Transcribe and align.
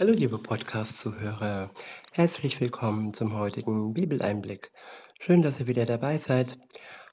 Hallo 0.00 0.14
liebe 0.14 0.38
Podcast-Zuhörer, 0.38 1.70
herzlich 2.12 2.58
willkommen 2.58 3.12
zum 3.12 3.34
heutigen 3.34 3.92
Bibeleinblick. 3.92 4.70
Schön, 5.18 5.42
dass 5.42 5.60
ihr 5.60 5.66
wieder 5.66 5.84
dabei 5.84 6.16
seid. 6.16 6.56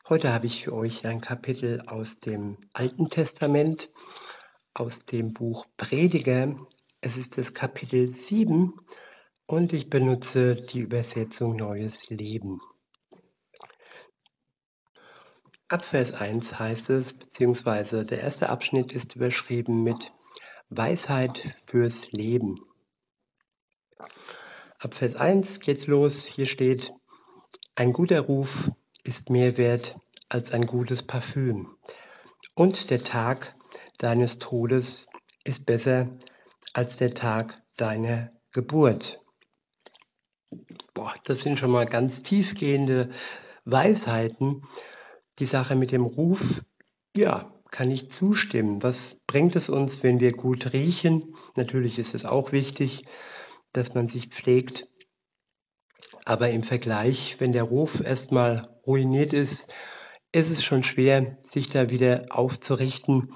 Heute 0.08 0.32
habe 0.32 0.46
ich 0.46 0.64
für 0.64 0.72
euch 0.72 1.06
ein 1.06 1.20
Kapitel 1.20 1.82
aus 1.82 2.22
dem 2.22 2.58
Alten 2.72 3.10
Testament, 3.10 3.92
aus 4.74 5.00
dem 5.00 5.34
Buch 5.34 5.66
Prediger. 5.76 6.56
Es 7.02 7.18
ist 7.18 7.38
das 7.38 7.54
Kapitel 7.54 8.16
7 8.16 8.74
und 9.48 9.74
ich 9.74 9.90
benutze 9.90 10.56
die 10.56 10.80
Übersetzung 10.80 11.58
Neues 11.58 12.10
Leben. 12.10 12.62
Ab 15.68 15.84
Vers 15.84 16.14
1 16.14 16.58
heißt 16.58 16.90
es, 16.92 17.12
beziehungsweise 17.20 18.06
der 18.06 18.22
erste 18.22 18.48
Abschnitt 18.48 18.94
ist 18.94 19.18
überschrieben 19.18 19.84
mit 19.84 20.10
Weisheit 20.70 21.54
fürs 21.66 22.14
Leben. 22.14 22.56
Ab 24.80 24.94
Vers 24.94 25.16
1 25.16 25.60
geht's 25.60 25.88
los. 25.88 26.26
Hier 26.26 26.46
steht, 26.46 26.92
ein 27.76 27.94
guter 27.94 28.20
Ruf 28.22 28.70
ist 29.04 29.32
mehr 29.32 29.58
wert 29.58 29.96
als 30.30 30.52
ein 30.52 30.68
gutes 30.68 31.02
Parfüm. 31.02 31.76
Und 32.54 32.92
der 32.92 33.04
Tag 33.04 33.56
deines 33.98 34.38
Todes 34.38 35.08
ist 35.44 35.66
besser 35.66 36.16
als 36.74 36.98
der 36.98 37.16
Tag 37.16 37.60
deiner 37.76 38.32
Geburt. 38.54 39.20
Boah, 40.94 41.16
das 41.26 41.40
sind 41.40 41.58
schon 41.58 41.72
mal 41.72 41.88
ganz 41.88 42.22
tiefgehende 42.22 43.10
Weisheiten. 43.66 44.62
Die 45.40 45.46
Sache 45.46 45.76
mit 45.76 45.92
dem 45.92 46.06
Ruf, 46.06 46.62
ja, 47.16 47.52
kann 47.72 47.90
ich 47.90 48.12
zustimmen. 48.12 48.84
Was 48.84 49.22
bringt 49.26 49.56
es 49.56 49.70
uns, 49.70 50.04
wenn 50.04 50.20
wir 50.20 50.34
gut 50.34 50.74
riechen? 50.74 51.34
Natürlich 51.56 51.98
ist 51.98 52.14
es 52.14 52.26
auch 52.26 52.52
wichtig, 52.52 53.06
dass 53.72 53.94
man 53.94 54.10
sich 54.10 54.28
pflegt. 54.28 54.88
Aber 56.26 56.50
im 56.50 56.64
Vergleich, 56.64 57.38
wenn 57.40 57.54
der 57.54 57.64
Ruf 57.64 58.02
erstmal 58.02 58.68
ruiniert 58.86 59.34
ist, 59.34 59.68
ist 60.32 60.50
es 60.50 60.64
schon 60.64 60.84
schwer, 60.84 61.38
sich 61.48 61.70
da 61.70 61.90
wieder 61.90 62.26
aufzurichten. 62.30 63.30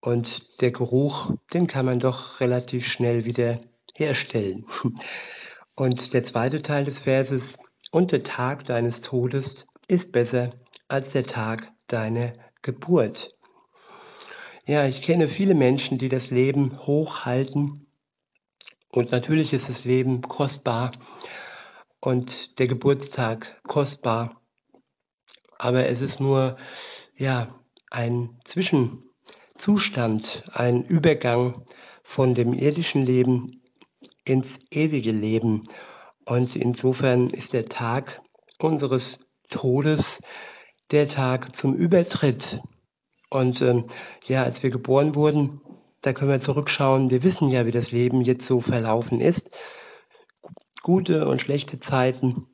Und 0.00 0.60
der 0.60 0.70
Geruch, 0.70 1.32
den 1.52 1.66
kann 1.66 1.86
man 1.86 2.00
doch 2.00 2.40
relativ 2.40 2.86
schnell 2.86 3.24
wieder 3.24 3.60
herstellen. 3.94 4.66
Und 5.76 6.12
der 6.12 6.24
zweite 6.24 6.62
Teil 6.62 6.84
des 6.84 7.00
Verses, 7.00 7.58
und 7.90 8.12
der 8.12 8.22
Tag 8.22 8.66
deines 8.66 9.00
Todes 9.00 9.66
ist 9.88 10.12
besser 10.12 10.50
als 10.88 11.10
der 11.10 11.26
Tag 11.26 11.72
deiner 11.88 12.32
Geburt. 12.62 13.36
Ja, 14.66 14.86
ich 14.86 15.02
kenne 15.02 15.26
viele 15.26 15.54
Menschen, 15.54 15.98
die 15.98 16.08
das 16.08 16.30
Leben 16.30 16.78
hochhalten. 16.78 17.89
Und 18.92 19.12
natürlich 19.12 19.52
ist 19.52 19.68
das 19.68 19.84
Leben 19.84 20.22
kostbar 20.22 20.90
und 22.00 22.58
der 22.58 22.66
Geburtstag 22.66 23.60
kostbar. 23.62 24.40
Aber 25.58 25.86
es 25.86 26.00
ist 26.00 26.20
nur, 26.20 26.56
ja, 27.16 27.48
ein 27.90 28.38
Zwischenzustand, 28.44 30.44
ein 30.52 30.84
Übergang 30.84 31.64
von 32.02 32.34
dem 32.34 32.52
irdischen 32.52 33.04
Leben 33.04 33.62
ins 34.24 34.58
ewige 34.70 35.12
Leben. 35.12 35.62
Und 36.24 36.56
insofern 36.56 37.30
ist 37.30 37.52
der 37.52 37.66
Tag 37.66 38.20
unseres 38.58 39.20
Todes 39.48 40.20
der 40.90 41.08
Tag 41.08 41.54
zum 41.54 41.74
Übertritt 41.74 42.60
und 43.30 43.62
ähm, 43.62 43.84
ja, 44.26 44.42
als 44.42 44.64
wir 44.64 44.70
geboren 44.70 45.14
wurden, 45.14 45.60
da 46.00 46.12
können 46.12 46.30
wir 46.30 46.40
zurückschauen. 46.40 47.10
Wir 47.10 47.22
wissen 47.22 47.50
ja, 47.50 47.66
wie 47.66 47.70
das 47.70 47.92
Leben 47.92 48.22
jetzt 48.22 48.46
so 48.46 48.60
verlaufen 48.60 49.20
ist. 49.20 49.50
Gute 50.82 51.28
und 51.28 51.40
schlechte 51.40 51.78
Zeiten. 51.78 52.46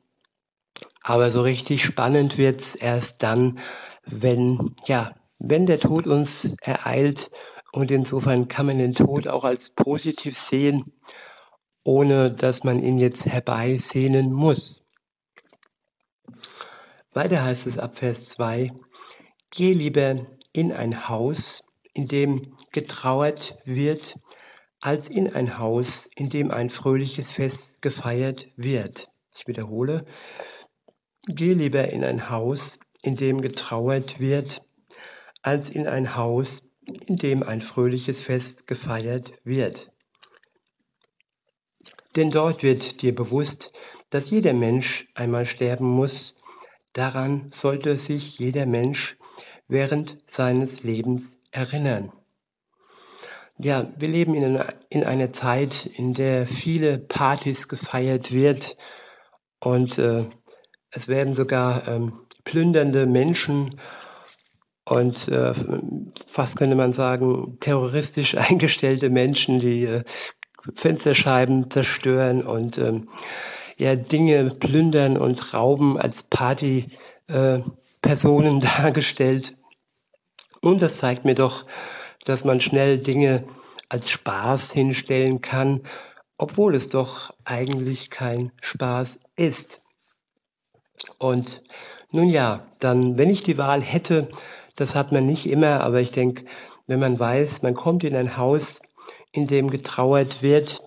Aber 1.01 1.31
so 1.31 1.41
richtig 1.41 1.83
spannend 1.83 2.37
wird's 2.37 2.75
erst 2.75 3.23
dann, 3.23 3.59
wenn, 4.05 4.75
ja, 4.85 5.15
wenn 5.39 5.65
der 5.65 5.79
Tod 5.79 6.07
uns 6.07 6.55
ereilt. 6.61 7.31
Und 7.71 7.91
insofern 7.91 8.47
kann 8.47 8.65
man 8.65 8.77
den 8.77 8.95
Tod 8.95 9.27
auch 9.27 9.43
als 9.43 9.69
positiv 9.69 10.37
sehen, 10.37 10.83
ohne 11.83 12.31
dass 12.31 12.63
man 12.63 12.81
ihn 12.81 12.97
jetzt 12.97 13.25
herbeisehnen 13.25 14.33
muss. 14.33 14.83
Weiter 17.13 17.43
heißt 17.43 17.67
es 17.67 17.79
ab 17.79 17.97
Vers 17.97 18.29
2, 18.29 18.69
geh 19.51 19.71
lieber 19.71 20.17
in 20.53 20.73
ein 20.73 21.07
Haus, 21.07 21.63
in 21.93 22.07
dem 22.07 22.41
getrauert 22.71 23.57
wird, 23.65 24.19
als 24.79 25.09
in 25.09 25.33
ein 25.33 25.57
Haus, 25.57 26.09
in 26.15 26.29
dem 26.29 26.51
ein 26.51 26.69
fröhliches 26.69 27.31
Fest 27.31 27.81
gefeiert 27.81 28.47
wird. 28.55 29.09
Ich 29.35 29.47
wiederhole, 29.47 30.05
geh 31.27 31.53
lieber 31.53 31.89
in 31.89 32.03
ein 32.03 32.29
Haus, 32.29 32.79
in 33.01 33.15
dem 33.15 33.41
getrauert 33.41 34.19
wird, 34.19 34.61
als 35.41 35.69
in 35.69 35.87
ein 35.87 36.15
Haus, 36.15 36.63
in 37.07 37.17
dem 37.17 37.43
ein 37.43 37.61
fröhliches 37.61 38.21
Fest 38.21 38.67
gefeiert 38.67 39.33
wird. 39.43 39.91
Denn 42.15 42.31
dort 42.31 42.63
wird 42.63 43.01
dir 43.01 43.13
bewusst, 43.13 43.71
dass 44.09 44.29
jeder 44.29 44.53
Mensch 44.53 45.07
einmal 45.13 45.45
sterben 45.45 45.87
muss. 45.87 46.35
Daran 46.93 47.51
sollte 47.53 47.97
sich 47.97 48.39
jeder 48.39 48.65
Mensch 48.65 49.17
während 49.67 50.17
seines 50.29 50.83
Lebens 50.83 51.37
erinnern. 51.51 52.11
Ja, 53.57 53.87
wir 53.97 54.07
leben 54.07 54.35
in 54.35 54.43
einer, 54.43 54.67
in 54.89 55.03
einer 55.03 55.33
Zeit, 55.33 55.85
in 55.85 56.13
der 56.13 56.45
viele 56.45 56.99
Partys 56.99 57.67
gefeiert 57.67 58.31
wird 58.31 58.77
und 59.59 59.97
äh, 59.97 60.25
es 60.91 61.07
werden 61.07 61.33
sogar 61.33 61.87
ähm, 61.87 62.21
plündernde 62.43 63.07
Menschen 63.07 63.79
und 64.85 65.27
äh, 65.27 65.53
fast 66.27 66.57
könnte 66.57 66.75
man 66.75 66.93
sagen 66.93 67.57
terroristisch 67.59 68.35
eingestellte 68.37 69.09
Menschen, 69.09 69.59
die 69.59 69.85
äh, 69.85 70.03
Fensterscheiben 70.75 71.71
zerstören 71.71 72.45
und 72.45 72.77
ähm, 72.77 73.07
ja 73.77 73.95
Dinge 73.95 74.51
plündern 74.51 75.17
und 75.17 75.53
rauben 75.53 75.97
als 75.99 76.23
Party. 76.23 76.91
Äh, 77.27 77.61
dargestellt. 78.01 79.53
Und 80.61 80.81
das 80.81 80.97
zeigt 80.97 81.25
mir 81.25 81.35
doch, 81.35 81.65
dass 82.27 82.43
man 82.43 82.59
schnell 82.59 82.97
Dinge 82.97 83.45
als 83.89 84.09
Spaß 84.09 84.73
hinstellen 84.73 85.41
kann, 85.41 85.81
obwohl 86.37 86.75
es 86.75 86.89
doch 86.89 87.31
eigentlich 87.45 88.09
kein 88.09 88.51
Spaß 88.61 89.19
ist. 89.37 89.81
Und 91.19 91.63
nun 92.11 92.27
ja, 92.27 92.67
dann, 92.79 93.17
wenn 93.17 93.29
ich 93.29 93.43
die 93.43 93.57
Wahl 93.57 93.81
hätte, 93.81 94.29
das 94.75 94.93
hat 94.93 95.11
man 95.11 95.25
nicht 95.25 95.47
immer, 95.47 95.81
aber 95.81 96.01
ich 96.01 96.11
denke, 96.11 96.45
wenn 96.85 96.99
man 96.99 97.17
weiß, 97.17 97.61
man 97.61 97.75
kommt 97.75 98.03
in 98.03 98.15
ein 98.15 98.37
Haus, 98.37 98.81
in 99.31 99.47
dem 99.47 99.69
getrauert 99.69 100.41
wird, 100.41 100.81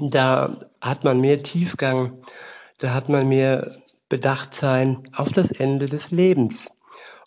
da 0.00 0.56
hat 0.80 1.04
man 1.04 1.20
mehr 1.20 1.42
Tiefgang, 1.42 2.20
da 2.78 2.94
hat 2.94 3.08
man 3.08 3.28
mehr 3.28 3.74
bedacht 4.08 4.54
sein 4.54 5.02
auf 5.14 5.30
das 5.32 5.50
Ende 5.50 5.86
des 5.86 6.10
Lebens. 6.10 6.70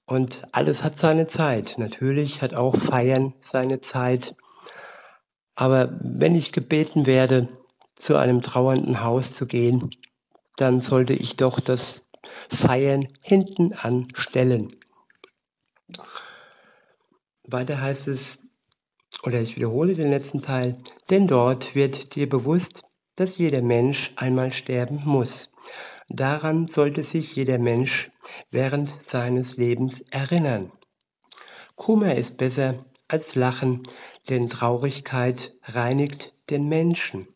Und 0.05 0.41
alles 0.51 0.83
hat 0.83 0.99
seine 0.99 1.27
Zeit. 1.27 1.75
Natürlich 1.77 2.41
hat 2.41 2.53
auch 2.53 2.75
Feiern 2.75 3.33
seine 3.39 3.81
Zeit. 3.81 4.35
Aber 5.55 5.91
wenn 6.01 6.35
ich 6.35 6.51
gebeten 6.51 7.05
werde, 7.05 7.47
zu 7.95 8.17
einem 8.17 8.41
trauernden 8.41 9.01
Haus 9.01 9.33
zu 9.33 9.45
gehen, 9.45 9.91
dann 10.57 10.81
sollte 10.81 11.13
ich 11.13 11.35
doch 11.37 11.59
das 11.59 12.03
Feiern 12.49 13.07
hinten 13.21 13.73
anstellen. 13.73 14.67
Weiter 17.45 17.81
heißt 17.81 18.07
es, 18.07 18.39
oder 19.23 19.39
ich 19.39 19.55
wiederhole 19.55 19.95
den 19.95 20.09
letzten 20.09 20.41
Teil, 20.41 20.81
denn 21.09 21.27
dort 21.27 21.75
wird 21.75 22.15
dir 22.15 22.27
bewusst, 22.27 22.81
dass 23.15 23.37
jeder 23.37 23.61
Mensch 23.61 24.11
einmal 24.15 24.51
sterben 24.51 25.01
muss. 25.05 25.49
Daran 26.09 26.67
sollte 26.67 27.03
sich 27.03 27.35
jeder 27.35 27.57
Mensch 27.57 28.11
während 28.51 28.95
seines 29.03 29.57
Lebens 29.57 30.01
erinnern. 30.11 30.71
Kummer 31.75 32.15
ist 32.15 32.37
besser 32.37 32.77
als 33.07 33.35
Lachen, 33.35 33.83
denn 34.29 34.49
Traurigkeit 34.49 35.53
reinigt 35.63 36.33
den 36.49 36.67
Menschen. 36.67 37.27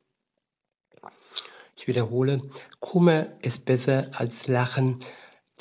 Ich 1.75 1.87
wiederhole, 1.87 2.41
Kummer 2.79 3.27
ist 3.41 3.65
besser 3.65 4.11
als 4.13 4.47
Lachen, 4.47 4.99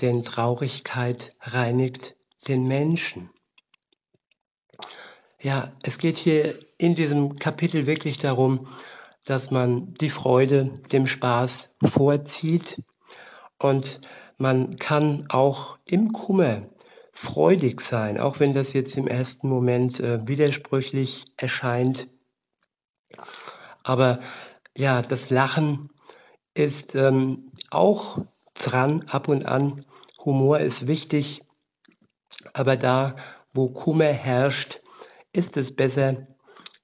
denn 0.01 0.25
Traurigkeit 0.25 1.35
reinigt 1.41 2.17
den 2.49 2.67
Menschen. 2.67 3.31
Ja, 5.41 5.73
es 5.83 5.99
geht 5.99 6.17
hier 6.17 6.59
in 6.79 6.95
diesem 6.95 7.39
Kapitel 7.39 7.87
wirklich 7.87 8.19
darum, 8.19 8.67
dass 9.25 9.51
man 9.51 9.95
die 9.95 10.11
Freude 10.11 10.81
dem 10.93 11.07
Spaß 11.07 11.71
vorzieht 11.83 12.83
und 13.59 14.01
man 14.39 14.77
kann 14.77 15.25
auch 15.31 15.79
im 15.85 16.13
Kummer 16.13 16.63
freudig 17.13 17.81
sein, 17.81 18.21
auch 18.21 18.41
wenn 18.41 18.53
das 18.53 18.75
jetzt 18.75 18.97
im 18.97 19.07
ersten 19.07 19.49
Moment 19.49 20.01
äh, 20.01 20.27
widersprüchlich 20.29 21.25
erscheint. 21.39 22.09
Aber 23.83 24.21
ja, 24.77 25.01
das 25.01 25.31
Lachen 25.31 25.89
ist 26.53 26.95
ähm, 26.95 27.51
auch 27.71 28.19
dran 28.55 29.05
ab 29.09 29.29
und 29.29 29.47
an. 29.47 29.85
Humor 30.25 30.59
ist 30.59 30.87
wichtig, 30.87 31.43
aber 32.53 32.77
da, 32.77 33.17
wo 33.53 33.69
Kummer 33.69 34.13
herrscht, 34.13 34.81
ist 35.33 35.57
es 35.57 35.75
besser, 35.75 36.27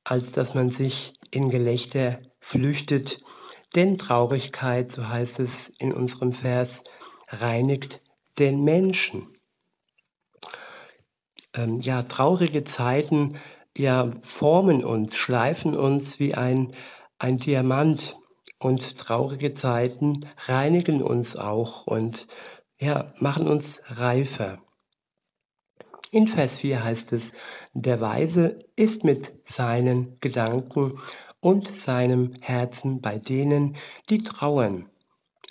als 0.04 0.32
dass 0.32 0.54
man 0.54 0.70
sich 0.70 1.14
in 1.30 1.50
Gelächter 1.50 2.20
flüchtet. 2.40 3.20
Denn 3.74 3.96
Traurigkeit, 3.98 4.92
so 4.92 5.08
heißt 5.08 5.40
es 5.40 5.72
in 5.78 5.92
unserem 5.92 6.32
Vers, 6.32 6.84
reinigt 7.28 8.02
den 8.38 8.64
Menschen. 8.64 9.28
Ähm, 11.54 11.78
ja, 11.80 12.02
traurige 12.02 12.64
Zeiten 12.64 13.38
ja, 13.76 14.10
formen 14.20 14.84
uns, 14.84 15.16
schleifen 15.16 15.76
uns 15.76 16.18
wie 16.18 16.34
ein, 16.34 16.72
ein 17.18 17.38
Diamant. 17.38 18.16
Und 18.58 18.96
traurige 18.96 19.54
Zeiten 19.54 20.28
reinigen 20.46 21.02
uns 21.02 21.34
auch 21.34 21.84
und 21.88 22.28
ja, 22.78 23.12
machen 23.18 23.48
uns 23.48 23.82
reifer. 23.86 24.62
In 26.12 26.28
Vers 26.28 26.56
4 26.56 26.84
heißt 26.84 27.12
es, 27.12 27.32
der 27.74 28.00
Weise 28.00 28.60
ist 28.76 29.02
mit 29.02 29.32
seinen 29.44 30.16
Gedanken 30.20 30.94
und 31.42 31.68
seinem 31.68 32.32
Herzen 32.40 33.02
bei 33.02 33.18
denen, 33.18 33.76
die 34.08 34.22
trauern. 34.22 34.88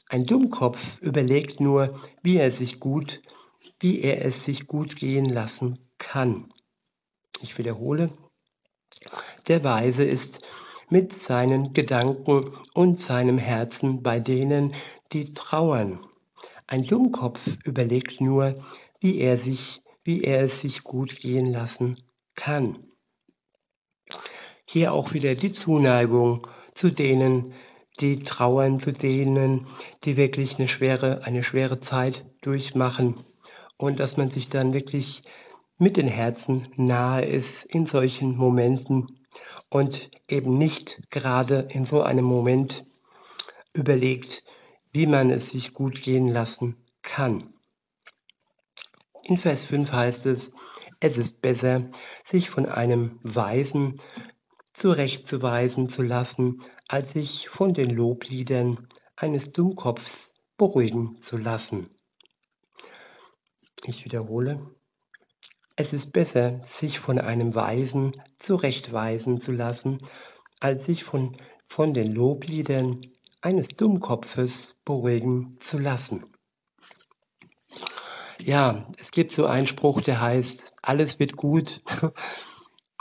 Ein 0.10 0.26
Dummkopf 0.26 1.00
überlegt 1.02 1.60
nur, 1.60 1.94
wie 2.24 2.38
er 2.38 2.52
sich 2.52 2.80
gut, 2.80 3.22
wie 3.80 4.02
er 4.02 4.26
es 4.26 4.46
sich 4.46 4.68
gut 4.68 4.96
gehen 4.96 5.26
lassen 5.26 5.80
kann. 5.98 6.52
Ich 7.42 7.58
wiederhole, 7.58 8.12
der 9.48 9.64
Weise 9.64 10.04
ist 10.04 10.42
mit 10.90 11.14
seinen 11.14 11.74
Gedanken 11.74 12.50
und 12.74 13.02
seinem 13.02 13.38
Herzen 13.38 14.02
bei 14.02 14.20
denen, 14.20 14.74
die 15.12 15.34
trauern. 15.34 16.00
Ein 16.68 16.86
Dummkopf 16.86 17.58
überlegt 17.66 18.22
nur, 18.22 18.58
wie 19.02 19.20
er 19.20 19.38
sich, 19.38 19.82
wie 20.04 20.24
er 20.24 20.42
es 20.42 20.62
sich 20.62 20.84
gut 20.84 21.20
gehen 21.20 21.52
lassen 21.52 21.98
kann. 22.36 22.80
Hier 24.74 24.94
auch 24.94 25.12
wieder 25.12 25.36
die 25.36 25.52
Zuneigung 25.52 26.48
zu 26.74 26.92
denen, 26.92 27.52
die 28.00 28.24
trauern, 28.24 28.80
zu 28.80 28.94
denen, 28.94 29.66
die 30.06 30.16
wirklich 30.16 30.60
eine 30.60 30.70
schwere, 30.70 31.26
eine 31.26 31.44
schwere 31.44 31.82
Zeit 31.82 32.24
durchmachen 32.40 33.16
und 33.76 34.00
dass 34.00 34.16
man 34.16 34.32
sich 34.32 34.48
dann 34.48 34.72
wirklich 34.72 35.24
mit 35.78 35.98
den 35.98 36.08
Herzen 36.08 36.70
nahe 36.78 37.26
ist 37.26 37.66
in 37.66 37.86
solchen 37.86 38.38
Momenten 38.38 39.08
und 39.68 40.10
eben 40.30 40.58
nicht 40.58 41.02
gerade 41.12 41.68
in 41.72 41.84
so 41.84 42.02
einem 42.02 42.24
Moment 42.24 42.86
überlegt, 43.74 44.42
wie 44.94 45.06
man 45.06 45.32
es 45.32 45.50
sich 45.50 45.74
gut 45.74 46.02
gehen 46.02 46.30
lassen 46.30 46.78
kann. 47.02 47.50
In 49.24 49.36
Vers 49.36 49.66
5 49.66 49.92
heißt 49.92 50.28
es, 50.28 50.54
es 51.02 51.18
ist 51.18 51.42
besser, 51.42 51.90
sich 52.24 52.50
von 52.50 52.68
einem 52.68 53.20
Weisen 53.22 53.98
zurechtzuweisen 54.74 55.90
zu 55.90 56.02
lassen, 56.02 56.62
als 56.88 57.14
sich 57.14 57.50
von 57.50 57.74
den 57.74 57.90
Lobliedern 57.90 58.88
eines 59.16 59.52
Dummkopfs 59.52 60.34
beruhigen 60.58 61.22
zu 61.22 61.38
lassen. 61.38 61.90
Ich 63.86 64.06
wiederhole, 64.06 64.62
es 65.76 65.94
ist 65.94 66.14
besser, 66.14 66.62
sich 66.64 67.00
von 67.00 67.20
einem 67.20 67.56
Weisen 67.56 68.12
zurechtweisen 68.38 69.42
zu 69.42 69.52
lassen, 69.52 69.98
als 70.60 70.86
sich 70.86 71.04
von, 71.04 71.36
von 71.68 71.94
den 71.94 72.14
Lobliedern 72.14 73.02
eines 73.42 73.70
Dummkopfes 73.70 74.76
beruhigen 74.86 75.58
zu 75.60 75.80
lassen. 75.80 76.26
Ja, 78.44 78.88
es 79.00 79.12
gibt 79.12 79.32
so 79.32 79.46
einen 79.46 79.68
Spruch, 79.68 80.02
der 80.02 80.22
heißt, 80.22 80.74
alles 80.82 81.20
wird 81.20 81.36
gut. 81.36 81.82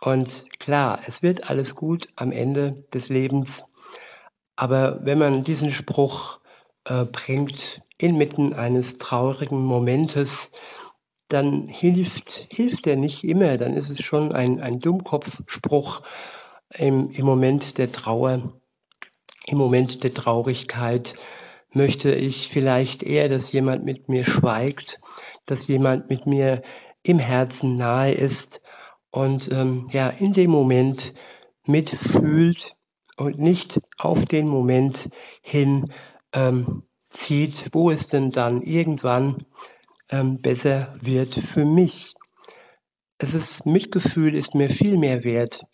Und 0.00 0.46
klar, 0.58 0.98
es 1.06 1.22
wird 1.22 1.50
alles 1.50 1.74
gut 1.74 2.08
am 2.16 2.32
Ende 2.32 2.84
des 2.94 3.08
Lebens. 3.08 3.64
Aber 4.56 5.04
wenn 5.04 5.18
man 5.18 5.44
diesen 5.44 5.70
Spruch 5.70 6.40
äh, 6.84 7.04
bringt 7.04 7.82
inmitten 7.98 8.54
eines 8.54 8.98
traurigen 8.98 9.62
Momentes, 9.62 10.52
dann 11.28 11.66
hilft, 11.66 12.48
hilft 12.50 12.86
er 12.86 12.96
nicht 12.96 13.24
immer. 13.24 13.58
Dann 13.58 13.74
ist 13.74 13.90
es 13.90 14.00
schon 14.02 14.32
ein, 14.32 14.60
ein 14.60 14.80
Dummkopfspruch 14.80 16.02
im, 16.74 17.10
im 17.10 17.26
Moment 17.26 17.78
der 17.78 17.92
Trauer, 17.92 18.42
im 19.46 19.58
Moment 19.58 20.02
der 20.02 20.14
Traurigkeit 20.14 21.14
möchte 21.72 22.12
ich 22.12 22.48
vielleicht 22.48 23.02
eher, 23.02 23.28
dass 23.28 23.52
jemand 23.52 23.84
mit 23.84 24.08
mir 24.08 24.24
schweigt, 24.24 25.00
dass 25.46 25.68
jemand 25.68 26.08
mit 26.08 26.26
mir 26.26 26.62
im 27.02 27.18
Herzen 27.18 27.76
nahe 27.76 28.12
ist 28.12 28.60
und 29.10 29.50
ähm, 29.52 29.88
ja 29.92 30.08
in 30.08 30.32
dem 30.32 30.50
Moment 30.50 31.14
mitfühlt 31.66 32.72
und 33.16 33.38
nicht 33.38 33.80
auf 33.98 34.24
den 34.24 34.48
Moment 34.48 35.10
hin 35.42 35.84
ähm, 36.32 36.84
zieht, 37.10 37.70
wo 37.72 37.90
es 37.90 38.06
denn 38.06 38.30
dann 38.30 38.62
irgendwann 38.62 39.38
ähm, 40.10 40.40
besser 40.40 40.94
wird 41.00 41.34
für 41.34 41.64
mich. 41.64 42.14
Es 43.18 43.34
ist 43.34 43.66
Mitgefühl 43.66 44.34
ist 44.34 44.54
mir 44.54 44.70
viel 44.70 44.96
mehr 44.96 45.24
wert 45.24 45.64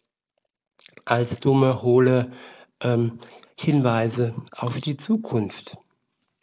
als 1.04 1.38
dumme, 1.38 1.82
hohle 1.82 2.32
ähm, 2.82 3.18
Hinweise 3.58 4.34
auf 4.50 4.80
die 4.80 4.96
Zukunft. 4.96 5.76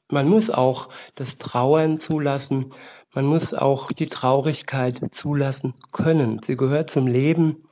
Man 0.10 0.30
muss 0.30 0.50
auch 0.50 0.90
das 1.16 1.38
Trauern 1.38 2.00
zulassen, 2.00 2.70
man 3.14 3.26
muss 3.26 3.54
auch 3.54 3.92
die 3.92 4.08
Traurigkeit 4.08 5.00
zulassen 5.12 5.74
können. 5.92 6.42
Sie 6.44 6.58
gehört 6.58 6.90
zum 6.90 7.08
Leben 7.08 7.64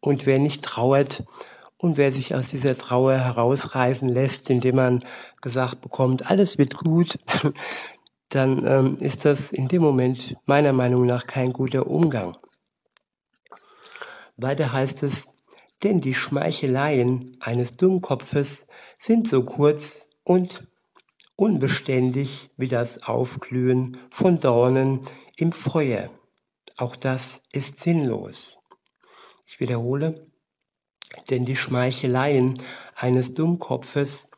und 0.00 0.26
wer 0.26 0.38
nicht 0.38 0.64
trauert 0.64 1.24
und 1.76 1.96
wer 1.96 2.12
sich 2.12 2.34
aus 2.34 2.50
dieser 2.50 2.74
Trauer 2.74 3.14
herausreißen 3.14 4.08
lässt, 4.08 4.50
indem 4.50 4.76
man 4.76 5.04
gesagt 5.40 5.80
bekommt, 5.80 6.30
alles 6.30 6.58
wird 6.58 6.76
gut, 6.76 7.18
dann 8.28 8.64
ähm, 8.66 8.96
ist 9.00 9.24
das 9.24 9.52
in 9.52 9.68
dem 9.68 9.82
Moment 9.82 10.36
meiner 10.46 10.72
Meinung 10.72 11.06
nach 11.06 11.26
kein 11.26 11.52
guter 11.52 11.86
Umgang. 11.86 12.36
Weiter 14.36 14.72
heißt 14.72 15.02
es, 15.02 15.26
denn 15.82 16.00
die 16.00 16.14
Schmeicheleien 16.14 17.30
eines 17.40 17.76
Dummkopfes 17.76 18.66
sind 18.98 19.28
so 19.28 19.44
kurz 19.44 20.08
und 20.24 20.66
unbeständig 21.38 22.50
wie 22.56 22.66
das 22.66 23.04
Aufglühen 23.04 23.96
von 24.10 24.40
Dornen 24.40 25.00
im 25.36 25.52
Feuer. 25.52 26.10
Auch 26.76 26.96
das 26.96 27.42
ist 27.52 27.78
sinnlos. 27.78 28.58
Ich 29.46 29.60
wiederhole, 29.60 30.20
denn 31.30 31.44
die 31.44 31.54
Schmeicheleien 31.54 32.60
eines 32.96 33.34
Dummkopfes 33.34 34.28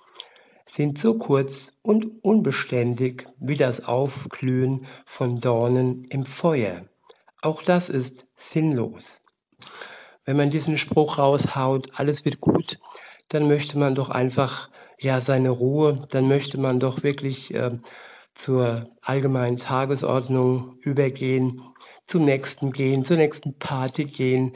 sind 0.67 0.99
so 0.99 1.15
kurz 1.17 1.73
und 1.83 2.23
unbeständig 2.23 3.25
wie 3.39 3.57
das 3.57 3.87
Aufglühen 3.89 4.87
von 5.07 5.41
Dornen 5.41 6.05
im 6.11 6.27
Feuer. 6.27 6.85
Auch 7.41 7.63
das 7.63 7.89
ist 7.89 8.29
sinnlos. 8.37 9.23
Wenn 10.27 10.37
man 10.37 10.51
diesen 10.51 10.77
Spruch 10.77 11.17
raushaut, 11.17 11.99
alles 11.99 12.27
wird 12.27 12.43
gut, 12.43 12.79
dann 13.29 13.49
möchte 13.49 13.79
man 13.79 13.95
doch 13.95 14.11
einfach 14.11 14.69
ja 15.01 15.21
seine 15.21 15.51
Ruhe, 15.51 15.97
dann 16.11 16.29
möchte 16.29 16.61
man 16.61 16.79
doch 16.79 17.03
wirklich 17.03 17.55
äh, 17.55 17.79
zur 18.35 18.85
allgemeinen 19.03 19.59
Tagesordnung 19.59 20.77
übergehen, 20.81 21.63
zum 22.07 22.25
nächsten 22.25 22.73
gehen, 22.73 23.05
zur 23.05 23.17
nächsten 23.17 23.59
Party 23.59 24.05
gehen, 24.05 24.55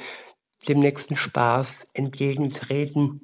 dem 0.69 0.81
nächsten 0.81 1.17
Spaß 1.17 1.87
entgegentreten. 1.95 3.21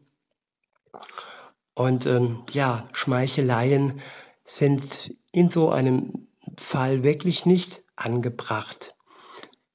Und 1.75 2.07
ähm, 2.07 2.45
ja, 2.51 2.89
Schmeicheleien 2.93 4.01
sind 4.45 5.15
in 5.33 5.51
so 5.51 5.71
einem 5.71 6.29
Fall 6.59 7.03
wirklich 7.03 7.47
nicht 7.47 7.83
angebracht. 7.97 8.95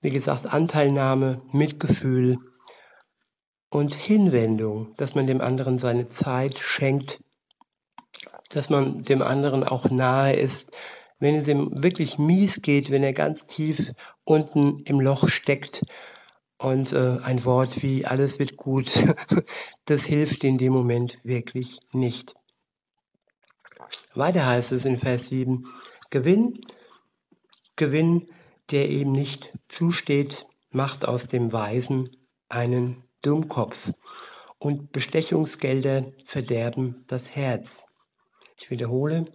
Wie 0.01 0.11
gesagt, 0.11 0.47
Anteilnahme, 0.47 1.41
Mitgefühl 1.51 2.37
und 3.69 3.95
Hinwendung, 3.95 4.93
dass 4.97 5.15
man 5.15 5.25
dem 5.25 5.41
anderen 5.41 5.79
seine 5.79 6.09
Zeit 6.09 6.59
schenkt, 6.59 7.19
dass 8.49 8.69
man 8.69 9.03
dem 9.03 9.21
anderen 9.21 9.63
auch 9.63 9.89
nahe 9.89 10.33
ist, 10.33 10.71
wenn 11.19 11.35
es 11.35 11.47
ihm 11.47 11.71
wirklich 11.81 12.17
mies 12.17 12.61
geht, 12.61 12.91
wenn 12.91 13.03
er 13.03 13.13
ganz 13.13 13.47
tief 13.47 13.93
unten 14.23 14.79
im 14.85 14.99
Loch 14.99 15.29
steckt 15.29 15.81
und 16.57 16.93
äh, 16.93 17.17
ein 17.23 17.45
Wort 17.45 17.81
wie 17.83 18.05
alles 18.05 18.39
wird 18.39 18.57
gut, 18.57 18.91
das 19.85 20.03
hilft 20.03 20.43
in 20.43 20.57
dem 20.57 20.73
Moment 20.73 21.19
wirklich 21.23 21.79
nicht. 21.91 22.33
Weiter 24.13 24.45
heißt 24.45 24.71
es 24.71 24.85
in 24.85 24.97
Vers 24.97 25.27
7, 25.27 25.63
Gewinn, 26.09 26.61
Gewinn, 27.75 28.29
der 28.71 28.89
ihm 28.89 29.11
nicht 29.11 29.51
zusteht, 29.67 30.45
macht 30.71 31.05
aus 31.05 31.27
dem 31.27 31.51
Weisen 31.51 32.09
einen 32.49 33.03
Dummkopf. 33.21 33.91
und 34.57 34.91
Bestechungsgelder 34.91 36.05
verderben 36.25 37.03
das 37.07 37.35
Herz. 37.35 37.85
Ich 38.57 38.69
wiederhole, 38.71 39.25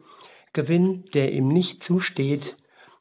Gewinn, 0.53 1.05
der 1.15 1.33
ihm 1.33 1.49
nicht 1.49 1.83
zusteht, 1.83 2.57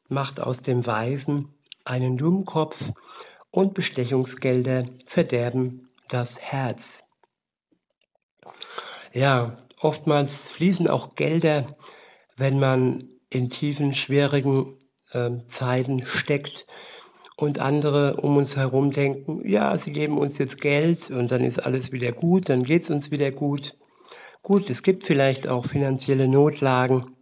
macht 0.08 0.40
aus 0.40 0.62
dem 0.62 0.86
Weisen 0.86 1.54
einen 1.84 2.16
Dummkopf 2.16 2.92
und 3.50 3.74
Bestechungsgelder 3.74 4.84
verderben 5.06 5.88
das 6.08 6.40
Herz. 6.40 7.04
Ja, 9.12 9.56
oftmals 9.80 10.48
fließen 10.48 10.88
auch 10.88 11.14
Gelder, 11.14 11.66
wenn 12.36 12.58
man 12.58 13.08
in 13.30 13.50
tiefen, 13.50 13.94
schwierigen 13.94 14.78
äh, 15.12 15.30
Zeiten 15.48 16.04
steckt 16.06 16.66
und 17.36 17.58
andere 17.58 18.16
um 18.16 18.36
uns 18.36 18.56
herum 18.56 18.92
denken, 18.92 19.46
ja, 19.48 19.76
sie 19.78 19.92
geben 19.92 20.18
uns 20.18 20.38
jetzt 20.38 20.60
Geld 20.60 21.10
und 21.10 21.30
dann 21.30 21.42
ist 21.42 21.58
alles 21.58 21.92
wieder 21.92 22.12
gut, 22.12 22.48
dann 22.48 22.64
geht 22.64 22.84
es 22.84 22.90
uns 22.90 23.10
wieder 23.10 23.30
gut. 23.30 23.76
Gut, 24.42 24.70
es 24.70 24.82
gibt 24.82 25.04
vielleicht 25.04 25.48
auch 25.48 25.66
finanzielle 25.66 26.26
Notlagen, 26.26 27.16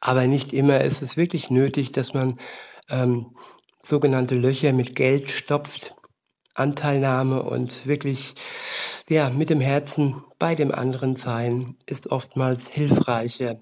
aber 0.00 0.26
nicht 0.26 0.52
immer 0.52 0.82
ist 0.82 1.02
es 1.02 1.16
wirklich 1.16 1.50
nötig, 1.50 1.92
dass 1.92 2.12
man 2.12 2.38
ähm, 2.90 3.34
sogenannte 3.82 4.34
Löcher 4.34 4.72
mit 4.72 4.94
Geld 4.94 5.30
stopft, 5.30 5.96
Anteilnahme 6.54 7.42
und 7.42 7.86
wirklich 7.86 8.34
ja, 9.08 9.30
mit 9.30 9.50
dem 9.50 9.60
Herzen 9.60 10.22
bei 10.38 10.54
dem 10.54 10.72
anderen 10.72 11.16
sein 11.16 11.76
ist 11.86 12.10
oftmals 12.12 12.68
hilfreicher 12.68 13.58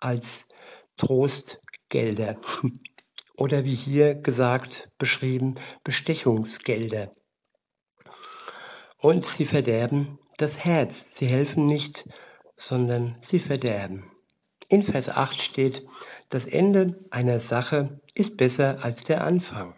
als 0.00 0.48
Trostgelder 0.96 2.36
oder 3.36 3.64
wie 3.64 3.74
hier 3.74 4.14
gesagt 4.14 4.90
beschrieben 4.98 5.54
Bestechungsgelder. 5.84 7.12
Und 8.98 9.26
sie 9.26 9.46
verderben 9.46 10.18
das 10.40 10.64
Herz. 10.64 11.16
Sie 11.16 11.26
helfen 11.26 11.66
nicht, 11.66 12.08
sondern 12.56 13.16
sie 13.20 13.38
verderben. 13.38 14.10
In 14.68 14.82
Vers 14.82 15.08
8 15.08 15.42
steht, 15.42 15.86
das 16.28 16.46
Ende 16.46 16.98
einer 17.10 17.40
Sache 17.40 18.00
ist 18.14 18.36
besser 18.36 18.84
als 18.84 19.02
der 19.02 19.24
Anfang. 19.24 19.74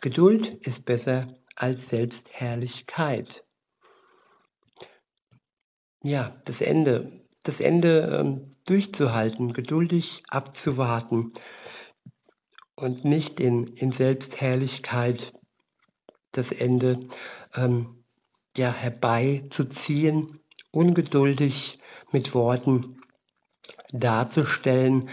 Geduld 0.00 0.48
ist 0.66 0.84
besser 0.84 1.34
als 1.56 1.88
Selbstherrlichkeit. 1.88 3.44
Ja, 6.02 6.40
das 6.44 6.60
Ende, 6.60 7.24
das 7.42 7.60
Ende 7.60 8.20
ähm, 8.20 8.56
durchzuhalten, 8.64 9.52
geduldig 9.52 10.22
abzuwarten 10.28 11.32
und 12.76 13.04
nicht 13.04 13.40
in, 13.40 13.66
in 13.68 13.90
Selbstherrlichkeit 13.90 15.32
das 16.30 16.52
Ende 16.52 17.08
ähm, 17.54 18.04
ja, 18.58 18.72
herbeizuziehen, 18.72 20.26
ungeduldig 20.70 21.74
mit 22.12 22.34
Worten 22.34 23.00
darzustellen. 23.92 25.08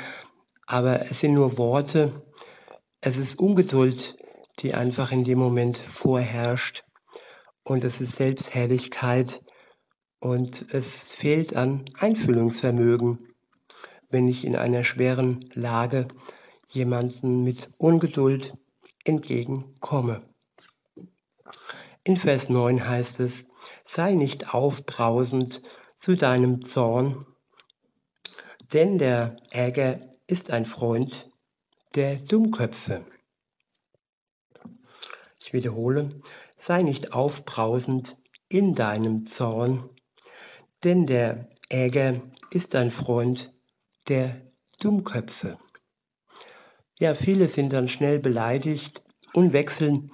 Aber 0.66 1.02
es 1.10 1.20
sind 1.20 1.34
nur 1.34 1.58
Worte, 1.58 2.22
es 3.02 3.18
ist 3.18 3.38
Ungeduld, 3.40 4.16
die 4.60 4.74
einfach 4.74 5.12
in 5.12 5.24
dem 5.24 5.40
Moment 5.40 5.78
vorherrscht. 5.78 6.84
Und 7.64 7.84
es 7.84 8.02
ist 8.02 8.16
Selbstherrlichkeit 8.18 9.42
und 10.20 10.74
es 10.74 11.14
fehlt 11.14 11.56
an 11.56 11.86
Einfühlungsvermögen, 11.98 13.18
wenn 14.10 14.28
ich 14.28 14.46
in 14.46 14.56
einer 14.56 14.84
schweren 14.84 15.50
Lage 15.54 16.08
jemanden 16.68 17.44
mit 17.44 17.70
Ungeduld 17.78 18.54
entgegenkomme. 19.06 20.24
In 22.06 22.18
Vers 22.18 22.50
9 22.50 22.86
heißt 22.86 23.22
es, 23.22 23.46
sei 23.86 24.14
nicht 24.14 24.54
aufbrausend 24.54 25.62
zu 25.98 26.16
deinem 26.16 26.62
Zorn, 26.62 27.24
denn 28.74 28.98
der 28.98 29.38
Ärger 29.52 30.02
ist 30.28 30.52
ein 30.52 30.66
Freund 30.66 31.32
der 31.96 32.18
Dummköpfe. 32.18 33.06
Ich 35.40 35.54
wiederhole, 35.54 36.20
sei 36.58 36.84
nicht 36.84 37.14
aufbrausend 37.14 38.18
in 38.50 38.76
deinem 38.76 39.26
Zorn, 39.26 39.90
denn 40.84 41.06
der 41.06 41.48
Ärger 41.70 42.20
ist 42.52 42.76
ein 42.76 42.92
Freund 42.92 43.54
der 44.10 44.42
Dummköpfe. 44.82 45.58
Ja, 47.00 47.16
viele 47.16 47.48
sind 47.48 47.72
dann 47.72 47.88
schnell 47.88 48.20
beleidigt 48.20 49.02
und 49.34 49.54
wechseln 49.54 50.12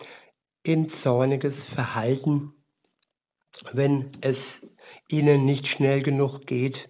in 0.63 0.89
zorniges 0.89 1.68
Verhalten, 1.68 2.51
wenn 3.72 4.12
es 4.22 4.62
ihnen 5.10 5.46
nicht 5.46 5.68
schnell 5.68 6.01
genug 6.01 6.46
geht 6.46 6.88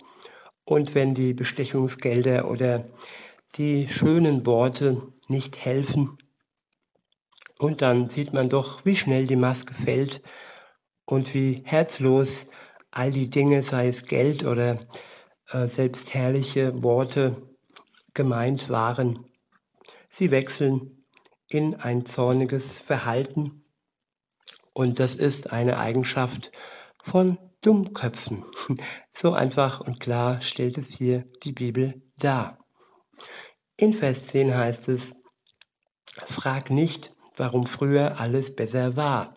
und 0.65 0.95
wenn 0.95 1.15
die 1.15 1.33
Bestechungsgelder 1.33 2.49
oder 2.49 2.85
die 3.55 3.87
schönen 3.89 4.45
Worte 4.45 5.01
nicht 5.27 5.57
helfen. 5.57 6.15
Und 7.57 7.81
dann 7.81 8.09
sieht 8.09 8.33
man 8.33 8.49
doch, 8.49 8.85
wie 8.85 8.95
schnell 8.95 9.27
die 9.27 9.35
Maske 9.35 9.73
fällt 9.73 10.21
und 11.05 11.33
wie 11.33 11.61
herzlos 11.65 12.47
all 12.91 13.11
die 13.11 13.29
Dinge, 13.29 13.63
sei 13.63 13.87
es 13.87 14.05
Geld 14.05 14.43
oder 14.43 14.77
äh, 15.51 15.67
selbst 15.67 16.13
herrliche 16.13 16.83
Worte, 16.83 17.35
gemeint 18.13 18.69
waren. 18.69 19.17
Sie 20.09 20.31
wechseln 20.31 20.98
in 21.49 21.75
ein 21.75 22.05
zorniges 22.05 22.77
Verhalten 22.77 23.61
und 24.73 24.99
das 24.99 25.15
ist 25.15 25.51
eine 25.51 25.77
Eigenschaft 25.77 26.51
von 27.03 27.37
Dummköpfen. 27.61 28.45
So 29.11 29.33
einfach 29.33 29.81
und 29.81 29.99
klar 29.99 30.41
stellt 30.41 30.77
es 30.77 30.87
hier 30.87 31.25
die 31.43 31.51
Bibel 31.51 32.01
dar. 32.19 32.57
In 33.75 33.93
Vers 33.93 34.27
10 34.27 34.55
heißt 34.55 34.87
es, 34.87 35.13
Frag 36.23 36.69
nicht, 36.69 37.13
warum 37.35 37.65
früher 37.65 38.21
alles 38.21 38.55
besser 38.55 38.95
war, 38.95 39.35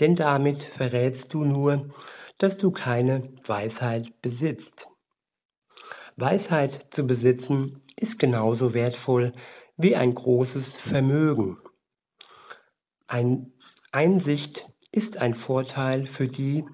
denn 0.00 0.14
damit 0.14 0.62
verrätst 0.62 1.32
du 1.32 1.44
nur, 1.44 1.88
dass 2.36 2.58
du 2.58 2.70
keine 2.70 3.24
Weisheit 3.46 4.20
besitzt. 4.20 4.88
Weisheit 6.16 6.88
zu 6.90 7.06
besitzen 7.06 7.82
ist 7.96 8.18
genauso 8.18 8.74
wertvoll 8.74 9.32
wie 9.78 9.96
ein 9.96 10.14
großes 10.14 10.76
Vermögen. 10.76 11.56
Ein 13.06 13.52
Einsicht 13.92 14.68
ist 14.92 15.16
ein 15.16 15.32
Vorteil 15.32 16.06
für 16.06 16.28
die, 16.28 16.66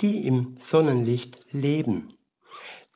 die 0.00 0.26
im 0.26 0.56
Sonnenlicht 0.58 1.52
leben. 1.52 2.08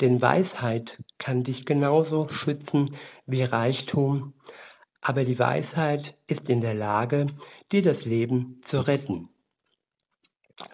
Denn 0.01 0.23
Weisheit 0.23 1.03
kann 1.19 1.45
dich 1.45 1.67
genauso 1.67 2.29
schützen 2.29 2.97
wie 3.27 3.43
Reichtum, 3.43 4.33
aber 5.03 5.25
die 5.25 5.39
Weisheit 5.39 6.17
ist 6.27 6.49
in 6.49 6.61
der 6.61 6.75
Lage, 6.75 7.27
dir 7.71 7.83
das 7.83 8.05
Leben 8.05 8.61
zu 8.63 8.81
retten. 8.81 9.29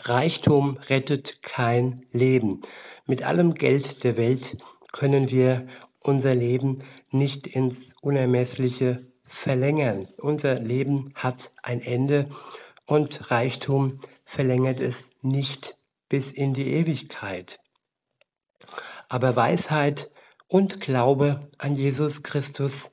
Reichtum 0.01 0.79
rettet 0.89 1.43
kein 1.43 2.07
Leben. 2.13 2.61
Mit 3.07 3.23
allem 3.23 3.55
Geld 3.55 4.05
der 4.05 4.17
Welt 4.17 4.55
können 4.93 5.31
wir 5.31 5.67
unser 6.01 6.35
Leben 6.35 6.83
nicht 7.15 7.47
ins 7.47 7.95
Unermessliche 8.03 9.07
verlängern. 9.23 10.07
Unser 10.19 10.61
Leben 10.61 11.11
hat 11.15 11.53
ein 11.63 11.81
Ende 11.81 12.29
und 12.87 13.31
Reichtum 13.31 13.99
verlängert 14.25 14.81
es 14.81 15.09
nicht 15.23 15.79
bis 16.09 16.33
in 16.33 16.53
die 16.55 16.75
Ewigkeit. 16.75 17.61
Aber 19.09 19.37
Weisheit 19.37 20.11
und 20.49 20.81
Glaube 20.81 21.49
an 21.59 21.77
Jesus 21.77 22.23
Christus, 22.23 22.91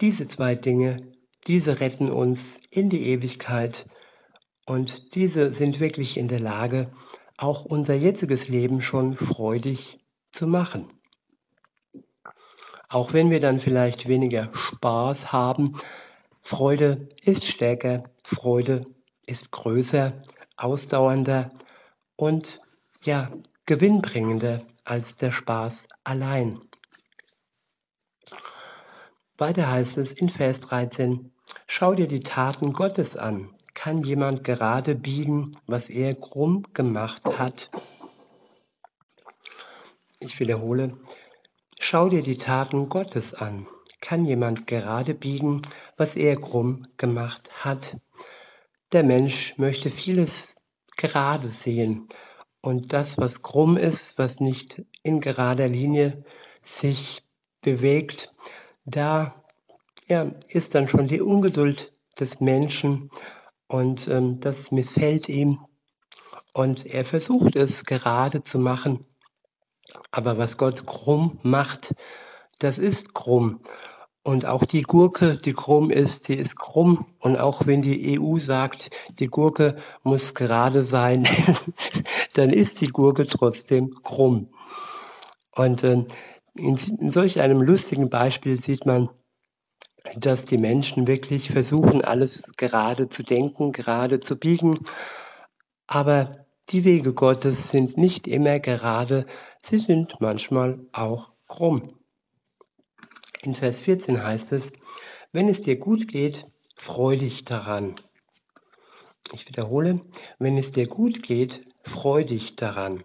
diese 0.00 0.26
zwei 0.26 0.54
Dinge, 0.54 1.12
diese 1.46 1.80
retten 1.80 2.10
uns 2.10 2.60
in 2.70 2.90
die 2.90 3.08
Ewigkeit 3.08 3.86
und 4.66 5.14
diese 5.14 5.52
sind 5.52 5.80
wirklich 5.80 6.16
in 6.16 6.28
der 6.28 6.40
Lage, 6.40 6.88
auch 7.36 7.64
unser 7.64 7.94
jetziges 7.94 8.48
Leben 8.48 8.82
schon 8.82 9.14
freudig 9.14 9.98
zu 10.32 10.46
machen. 10.46 10.88
Auch 12.90 13.12
wenn 13.12 13.30
wir 13.30 13.40
dann 13.40 13.58
vielleicht 13.58 14.08
weniger 14.08 14.48
Spaß 14.54 15.30
haben, 15.30 15.72
Freude 16.40 17.06
ist 17.22 17.46
stärker, 17.46 18.04
Freude 18.24 18.86
ist 19.26 19.50
größer, 19.50 20.22
ausdauernder 20.56 21.50
und 22.16 22.60
ja, 23.02 23.30
gewinnbringender 23.66 24.62
als 24.84 25.16
der 25.16 25.32
Spaß 25.32 25.86
allein. 26.04 26.58
Weiter 29.36 29.70
heißt 29.70 29.98
es 29.98 30.12
in 30.12 30.30
Vers 30.30 30.60
13, 30.60 31.30
schau 31.66 31.94
dir 31.94 32.08
die 32.08 32.20
Taten 32.20 32.72
Gottes 32.72 33.16
an. 33.16 33.54
Kann 33.74 34.02
jemand 34.02 34.42
gerade 34.42 34.96
biegen, 34.96 35.56
was 35.66 35.90
er 35.90 36.14
krumm 36.14 36.64
gemacht 36.72 37.24
hat? 37.38 37.68
Ich 40.18 40.40
wiederhole, 40.40 40.98
schau 41.80 42.08
dir 42.08 42.22
die 42.22 42.38
Taten 42.38 42.88
Gottes 42.88 43.34
an. 43.34 43.66
Kann 44.00 44.24
jemand 44.24 44.66
gerade 44.66 45.14
biegen, 45.14 45.62
was 45.96 46.16
er 46.16 46.40
krumm 46.40 46.86
gemacht 46.96 47.50
hat? 47.64 47.96
der 48.92 49.02
Mensch 49.02 49.54
möchte 49.58 49.90
vieles 49.90 50.54
gerade 50.96 51.48
sehen. 51.48 52.08
Und 52.60 52.92
das, 52.92 53.18
was 53.18 53.42
krumm 53.42 53.76
ist, 53.76 54.18
was 54.18 54.40
nicht 54.40 54.82
in 55.02 55.20
gerader 55.20 55.68
Linie 55.68 56.24
sich 56.62 57.22
bewegt, 57.60 58.32
da 58.84 59.44
ja, 60.08 60.30
ist 60.48 60.74
dann 60.74 60.88
schon 60.88 61.06
die 61.06 61.20
Ungeduld 61.20 61.92
des 62.18 62.40
Menschen 62.40 63.10
und 63.68 64.08
ähm, 64.08 64.40
das 64.40 64.72
missfällt 64.72 65.28
ihm 65.28 65.60
und 66.52 66.86
er 66.86 67.04
versucht 67.04 67.54
es 67.56 67.84
gerade 67.84 68.42
zu 68.42 68.58
machen. 68.58 69.04
Aber 70.10 70.38
was 70.38 70.56
Gott 70.56 70.86
krumm 70.86 71.38
macht, 71.42 71.94
das 72.58 72.78
ist 72.78 73.14
krumm. 73.14 73.60
Und 74.22 74.44
auch 74.44 74.64
die 74.64 74.82
Gurke, 74.82 75.36
die 75.36 75.54
krumm 75.54 75.90
ist, 75.90 76.28
die 76.28 76.34
ist 76.34 76.56
krumm. 76.56 77.06
Und 77.18 77.38
auch 77.38 77.66
wenn 77.66 77.80
die 77.80 78.18
EU 78.20 78.38
sagt, 78.38 78.90
die 79.18 79.28
Gurke 79.28 79.76
muss 80.02 80.34
gerade 80.34 80.82
sein, 80.82 81.26
dann 82.34 82.50
ist 82.50 82.80
die 82.80 82.88
Gurke 82.88 83.26
trotzdem 83.26 83.94
krumm. 84.02 84.52
Und 85.54 85.82
äh, 85.82 86.04
in, 86.56 86.76
in 86.76 87.10
solch 87.10 87.40
einem 87.40 87.62
lustigen 87.62 88.10
Beispiel 88.10 88.60
sieht 88.60 88.84
man, 88.84 89.08
dass 90.16 90.44
die 90.44 90.58
Menschen 90.58 91.06
wirklich 91.06 91.50
versuchen, 91.50 92.04
alles 92.04 92.42
gerade 92.56 93.08
zu 93.08 93.22
denken, 93.22 93.72
gerade 93.72 94.20
zu 94.20 94.36
biegen. 94.36 94.78
Aber 95.86 96.30
die 96.70 96.84
Wege 96.84 97.14
Gottes 97.14 97.70
sind 97.70 97.96
nicht 97.96 98.28
immer 98.28 98.60
gerade, 98.60 99.24
sie 99.62 99.78
sind 99.78 100.20
manchmal 100.20 100.78
auch 100.92 101.30
krumm. 101.46 101.82
In 103.42 103.54
Vers 103.54 103.80
14 103.80 104.22
heißt 104.22 104.52
es, 104.52 104.72
wenn 105.32 105.48
es 105.48 105.62
dir 105.62 105.76
gut 105.76 106.08
geht, 106.08 106.44
freu 106.76 107.16
dich 107.16 107.44
daran. 107.44 108.00
Ich 109.32 109.48
wiederhole, 109.48 110.00
wenn 110.38 110.58
es 110.58 110.72
dir 110.72 110.86
gut 110.86 111.22
geht, 111.22 111.60
freu 111.82 112.24
dich 112.24 112.56
daran. 112.56 113.04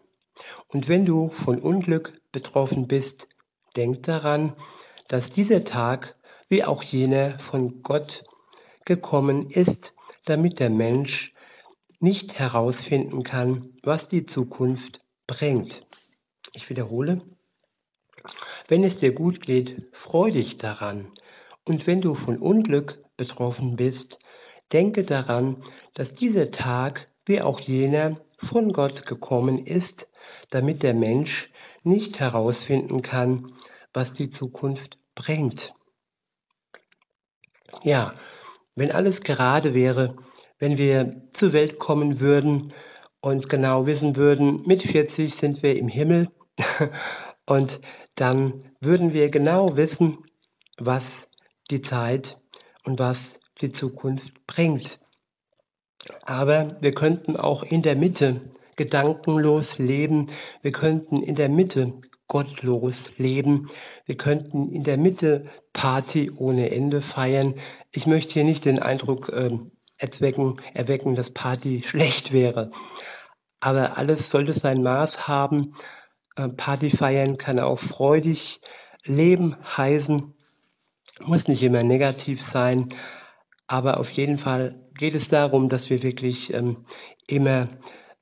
Und 0.67 0.89
wenn 0.89 1.05
du 1.05 1.29
von 1.29 1.59
Unglück 1.59 2.21
betroffen 2.31 2.87
bist, 2.87 3.27
denk 3.75 4.03
daran, 4.03 4.53
dass 5.07 5.29
dieser 5.29 5.63
Tag 5.63 6.13
wie 6.49 6.63
auch 6.63 6.83
jener 6.83 7.39
von 7.39 7.81
Gott 7.81 8.25
gekommen 8.85 9.49
ist, 9.49 9.93
damit 10.25 10.59
der 10.59 10.69
Mensch 10.69 11.32
nicht 12.03 12.37
herausfinden 12.37 13.23
kann, 13.23 13.71
was 13.81 14.09
die 14.09 14.25
Zukunft 14.25 14.99
bringt. 15.25 15.87
Ich 16.53 16.69
wiederhole, 16.69 17.21
wenn 18.67 18.83
es 18.83 18.97
dir 18.97 19.13
gut 19.13 19.41
geht, 19.41 19.87
freu 19.93 20.29
dich 20.29 20.57
daran. 20.57 21.13
Und 21.63 21.87
wenn 21.87 22.01
du 22.01 22.13
von 22.13 22.37
Unglück 22.37 23.01
betroffen 23.15 23.77
bist, 23.77 24.17
denke 24.73 25.05
daran, 25.05 25.57
dass 25.93 26.13
dieser 26.13 26.51
Tag 26.51 27.07
wie 27.25 27.41
auch 27.41 27.61
jener 27.61 28.11
von 28.37 28.73
Gott 28.73 29.05
gekommen 29.05 29.57
ist, 29.57 30.09
damit 30.49 30.83
der 30.83 30.93
Mensch 30.93 31.51
nicht 31.83 32.19
herausfinden 32.19 33.01
kann, 33.01 33.49
was 33.93 34.11
die 34.11 34.29
Zukunft 34.29 34.99
bringt. 35.15 35.73
Ja, 37.83 38.13
wenn 38.75 38.91
alles 38.91 39.21
gerade 39.21 39.73
wäre, 39.73 40.17
wenn 40.63 40.77
wir 40.77 41.21
zur 41.33 41.51
Welt 41.51 41.77
kommen 41.77 42.21
würden 42.21 42.71
und 43.19 43.49
genau 43.49 43.85
wissen 43.85 44.15
würden, 44.15 44.63
mit 44.65 44.81
40 44.81 45.35
sind 45.35 45.61
wir 45.61 45.77
im 45.77 45.89
Himmel 45.89 46.29
und 47.45 47.81
dann 48.15 48.53
würden 48.79 49.11
wir 49.11 49.29
genau 49.29 49.75
wissen, 49.75 50.19
was 50.77 51.27
die 51.69 51.81
Zeit 51.81 52.39
und 52.85 52.97
was 52.97 53.41
die 53.59 53.73
Zukunft 53.73 54.47
bringt. 54.47 55.01
Aber 56.21 56.69
wir 56.79 56.93
könnten 56.93 57.35
auch 57.35 57.63
in 57.63 57.81
der 57.81 57.97
Mitte 57.97 58.49
gedankenlos 58.77 59.79
leben. 59.79 60.27
Wir 60.61 60.71
könnten 60.71 61.21
in 61.21 61.35
der 61.35 61.49
Mitte 61.49 61.99
gottlos 62.27 63.11
leben. 63.17 63.67
Wir 64.05 64.15
könnten 64.15 64.69
in 64.69 64.85
der 64.85 64.97
Mitte 64.97 65.45
Party 65.73 66.31
ohne 66.33 66.71
Ende 66.71 67.01
feiern. 67.01 67.55
Ich 67.91 68.07
möchte 68.07 68.35
hier 68.35 68.45
nicht 68.45 68.63
den 68.63 68.79
Eindruck 68.79 69.27
äh, 69.27 69.49
erwecken, 70.03 70.57
erwecken, 70.73 71.15
dass 71.15 71.31
Party 71.31 71.83
schlecht 71.85 72.31
wäre. 72.31 72.69
Aber 73.59 73.97
alles 73.97 74.29
sollte 74.29 74.53
sein 74.53 74.83
Maß 74.83 75.27
haben 75.27 75.73
äh, 76.35 76.49
Party 76.49 76.89
feiern 76.89 77.37
kann 77.37 77.59
auch 77.59 77.79
freudig 77.79 78.61
Leben 79.05 79.55
heißen, 79.77 80.33
muss 81.21 81.47
nicht 81.47 81.63
immer 81.63 81.83
negativ 81.83 82.41
sein, 82.41 82.89
aber 83.67 83.99
auf 83.99 84.09
jeden 84.09 84.37
Fall 84.37 84.79
geht 84.97 85.15
es 85.15 85.27
darum, 85.27 85.69
dass 85.69 85.89
wir 85.89 86.03
wirklich 86.03 86.53
ähm, 86.53 86.85
immer 87.27 87.67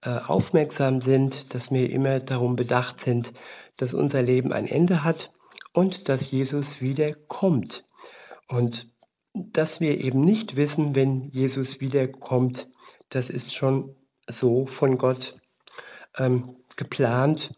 äh, 0.04 0.10
aufmerksam 0.10 1.02
sind, 1.02 1.54
dass 1.54 1.72
wir 1.72 1.90
immer 1.90 2.20
darum 2.20 2.56
bedacht 2.56 3.02
sind, 3.02 3.34
dass 3.78 3.94
unser 3.94 4.22
Leben 4.22 4.52
ein 4.52 4.68
Ende 4.68 5.04
hat 5.04 5.32
und 5.74 6.10
dass 6.10 6.32
Jesus 6.32 6.82
wieder 6.82 7.14
kommt. 7.14 7.86
Und 8.48 8.88
dass 9.34 9.80
wir 9.80 10.00
eben 10.00 10.22
nicht 10.22 10.56
wissen, 10.56 10.96
wenn 10.96 11.30
Jesus 11.30 11.80
wiederkommt, 11.80 12.68
das 13.10 13.30
ist 13.30 13.54
schon 13.54 13.96
so 14.28 14.66
von 14.66 14.98
Gott 14.98 15.38
ähm, 16.18 16.58
geplant 16.76 17.54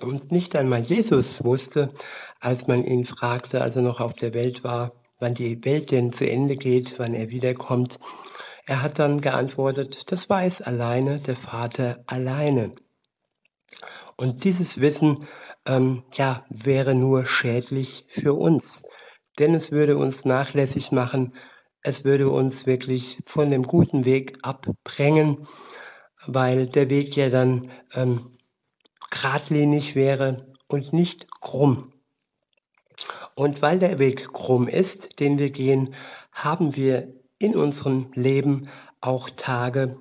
und 0.00 0.30
nicht 0.30 0.54
einmal 0.54 0.80
Jesus 0.80 1.44
wusste, 1.44 1.92
als 2.40 2.66
man 2.66 2.84
ihn 2.84 3.04
fragte, 3.04 3.62
als 3.62 3.76
er 3.76 3.82
noch 3.82 4.00
auf 4.00 4.14
der 4.14 4.34
Welt 4.34 4.62
war, 4.62 4.92
wann 5.18 5.34
die 5.34 5.64
Welt 5.64 5.90
denn 5.90 6.12
zu 6.12 6.28
Ende 6.28 6.56
geht, 6.56 6.98
wann 6.98 7.14
er 7.14 7.30
wiederkommt. 7.30 7.98
Er 8.66 8.82
hat 8.82 8.98
dann 8.98 9.20
geantwortet, 9.20 10.12
das 10.12 10.28
weiß 10.28 10.62
alleine 10.62 11.18
der 11.18 11.36
Vater 11.36 12.04
alleine. 12.06 12.72
Und 14.16 14.44
dieses 14.44 14.80
Wissen 14.80 15.26
ähm, 15.66 16.04
ja, 16.14 16.44
wäre 16.50 16.94
nur 16.94 17.26
schädlich 17.26 18.04
für 18.08 18.34
uns, 18.34 18.82
denn 19.38 19.54
es 19.54 19.70
würde 19.70 19.96
uns 19.96 20.24
nachlässig 20.24 20.92
machen, 20.92 21.34
es 21.82 22.04
würde 22.04 22.28
uns 22.28 22.66
wirklich 22.66 23.18
von 23.24 23.50
dem 23.50 23.62
guten 23.62 24.04
Weg 24.04 24.38
abbringen, 24.42 25.46
weil 26.26 26.66
der 26.66 26.90
Weg 26.90 27.16
ja 27.16 27.28
dann 27.28 27.70
ähm, 27.94 28.36
geradlinig 29.10 29.94
wäre 29.94 30.36
und 30.66 30.92
nicht 30.92 31.30
krumm. 31.40 31.92
Und 33.34 33.62
weil 33.62 33.78
der 33.78 33.98
Weg 33.98 34.32
krumm 34.32 34.66
ist, 34.66 35.20
den 35.20 35.38
wir 35.38 35.50
gehen, 35.50 35.94
haben 36.32 36.74
wir 36.76 37.14
in 37.38 37.56
unserem 37.56 38.10
Leben 38.14 38.68
auch 39.00 39.30
Tage, 39.30 39.96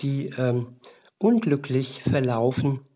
die 0.00 0.28
ähm, 0.38 0.76
unglücklich 1.18 2.02
verlaufen 2.02 2.86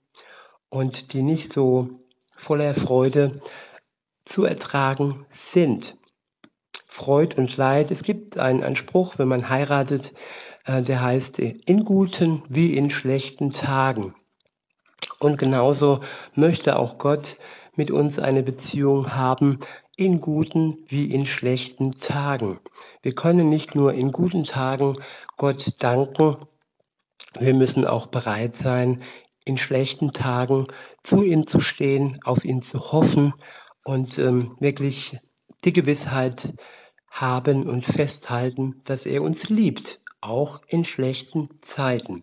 und 0.69 1.13
die 1.13 1.23
nicht 1.23 1.53
so 1.53 1.89
voller 2.37 2.75
Freude 2.75 3.41
zu 4.25 4.45
ertragen 4.45 5.27
sind. 5.31 5.97
Freud 6.89 7.37
und 7.37 7.57
Leid. 7.57 7.91
Es 7.91 8.03
gibt 8.03 8.39
einen, 8.39 8.63
einen 8.63 8.77
Spruch, 8.77 9.19
wenn 9.19 9.29
man 9.29 9.49
heiratet, 9.49 10.13
äh, 10.67 10.83
der 10.83 11.03
heißt, 11.03 11.39
in 11.39 11.85
guten 11.85 12.43
wie 12.49 12.77
in 12.77 12.91
schlechten 12.91 13.53
Tagen. 13.53 14.15
Und 15.19 15.39
genauso 15.39 16.01
möchte 16.35 16.79
auch 16.79 16.99
Gott 16.99 17.37
mit 17.75 17.91
uns 17.91 18.19
eine 18.19 18.43
Beziehung 18.43 19.15
haben, 19.15 19.59
in 19.97 20.21
guten 20.21 20.79
wie 20.89 21.13
in 21.13 21.27
schlechten 21.27 21.93
Tagen. 21.93 22.59
Wir 23.03 23.15
können 23.15 23.49
nicht 23.49 23.75
nur 23.75 23.93
in 23.93 24.13
guten 24.13 24.45
Tagen 24.45 24.95
Gott 25.37 25.75
danken, 25.79 26.37
wir 27.39 27.55
müssen 27.55 27.87
auch 27.87 28.07
bereit 28.07 28.57
sein, 28.57 29.03
in 29.45 29.59
schlechten 29.59 30.13
Tagen 30.13 30.65
zu 31.03 31.23
ihm 31.23 31.47
zu 31.47 31.61
stehen, 31.61 32.19
auf 32.25 32.45
ihn 32.45 32.63
zu 32.63 32.93
hoffen 32.93 33.35
und 33.85 34.19
ähm, 34.19 34.57
wirklich 34.61 35.19
die 35.65 35.73
Gewissheit 35.73 36.55
haben 37.13 37.69
und 37.69 37.85
festhalten, 37.85 38.81
dass 38.85 39.07
er 39.07 39.23
uns 39.23 39.49
liebt, 39.49 40.01
auch 40.21 40.61
in 40.69 40.85
schlechten 40.85 41.49
Zeiten. 41.61 42.23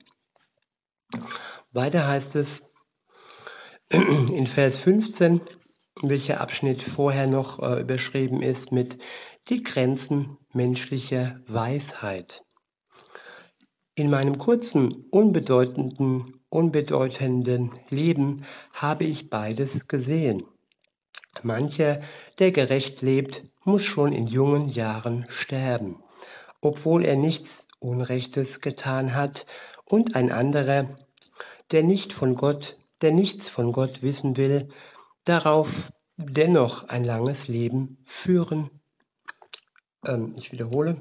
Weiter 1.72 2.08
heißt 2.08 2.36
es, 2.36 2.64
in 3.90 4.46
Vers 4.48 4.78
15, 4.78 5.42
welcher 6.02 6.42
Abschnitt 6.42 6.84
vorher 6.84 7.28
noch 7.28 7.60
äh, 7.60 7.82
überschrieben 7.82 8.42
ist 8.42 8.72
mit 8.72 8.98
die 9.50 9.64
Grenzen 9.64 10.38
menschlicher 10.54 11.40
Weisheit. 11.48 12.44
In 13.96 14.10
meinem 14.10 14.38
kurzen, 14.38 15.06
unbedeutenden, 15.10 16.42
unbedeutenden 16.50 17.72
Leben 17.90 18.46
habe 18.74 19.06
ich 19.06 19.30
beides 19.30 19.88
gesehen. 19.88 20.44
Mancher, 21.44 22.02
der 22.40 22.52
gerecht 22.52 23.02
lebt, 23.02 23.44
muss 23.64 23.84
schon 23.84 24.14
in 24.14 24.28
jungen 24.28 24.70
Jahren 24.70 25.26
sterben, 25.30 26.04
obwohl 26.62 27.06
er 27.06 27.16
nichts 27.16 27.68
Unrechtes 27.80 28.62
getan 28.62 29.16
hat, 29.16 29.46
und 29.86 30.16
ein 30.16 30.32
anderer, 30.32 30.90
der 31.72 31.84
nicht 31.84 32.12
von 32.12 32.36
Gott 32.36 32.78
der 33.02 33.12
nichts 33.12 33.50
von 33.50 33.72
Gott 33.72 34.02
wissen 34.02 34.38
will, 34.38 34.70
darauf 35.24 35.92
dennoch 36.18 36.88
ein 36.90 37.04
langes 37.04 37.48
Leben 37.48 37.98
führen. 38.04 38.70
Ähm, 40.06 40.34
ich 40.38 40.52
wiederhole. 40.52 41.00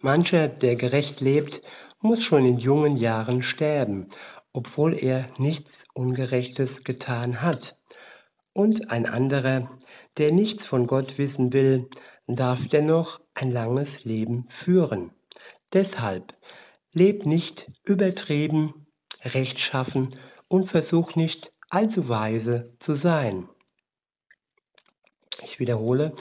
Mancher, 0.00 0.48
der 0.48 0.76
gerecht 0.76 1.20
lebt, 1.20 1.62
muss 2.00 2.22
schon 2.22 2.44
in 2.44 2.58
jungen 2.58 2.96
Jahren 2.96 3.42
sterben, 3.42 4.08
obwohl 4.52 4.94
er 4.94 5.26
nichts 5.38 5.84
Ungerechtes 5.94 6.84
getan 6.84 7.42
hat. 7.42 7.78
Und 8.52 8.90
ein 8.90 9.06
anderer, 9.06 9.78
der 10.18 10.32
nichts 10.32 10.66
von 10.66 10.86
Gott 10.86 11.16
wissen 11.18 11.52
will, 11.52 11.88
darf 12.26 12.68
dennoch 12.68 13.20
ein 13.34 13.50
langes 13.50 14.04
Leben 14.04 14.46
führen. 14.48 15.12
Deshalb 15.72 16.36
leb 16.92 17.24
nicht 17.24 17.70
übertrieben, 17.84 18.86
rechtschaffen 19.24 20.16
und 20.48 20.68
versuch 20.68 21.16
nicht 21.16 21.52
allzu 21.70 22.08
weise 22.08 22.74
zu 22.78 22.94
sein. 22.94 23.48
Ich 25.42 25.58
wiederhole, 25.58 26.14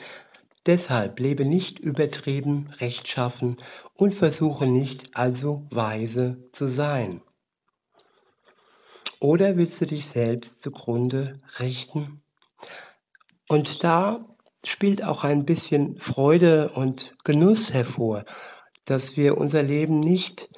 deshalb 0.65 1.20
lebe 1.20 1.44
nicht 1.44 1.80
übertrieben, 1.80 2.72
rechtschaffen 2.80 3.58
und 3.94 4.15
versuche 4.15 4.65
nicht 4.65 5.17
allzu 5.17 5.67
weise 5.70 6.41
zu 6.54 6.67
sein. 6.67 7.22
Oder 9.22 9.56
willst 9.56 9.80
du 9.80 9.86
dich 9.86 10.08
selbst 10.08 10.64
zugrunde 10.64 11.38
richten? 11.60 12.24
Und 13.48 13.84
da 13.84 14.26
spielt 14.66 15.04
auch 15.04 15.24
ein 15.24 15.46
bisschen 15.46 15.98
Freude 16.00 16.72
und 16.72 17.14
Genuss 17.24 17.72
hervor, 17.72 18.26
dass 18.86 19.18
wir 19.18 19.38
unser 19.38 19.62
Leben 19.62 20.00
nicht 20.00 20.50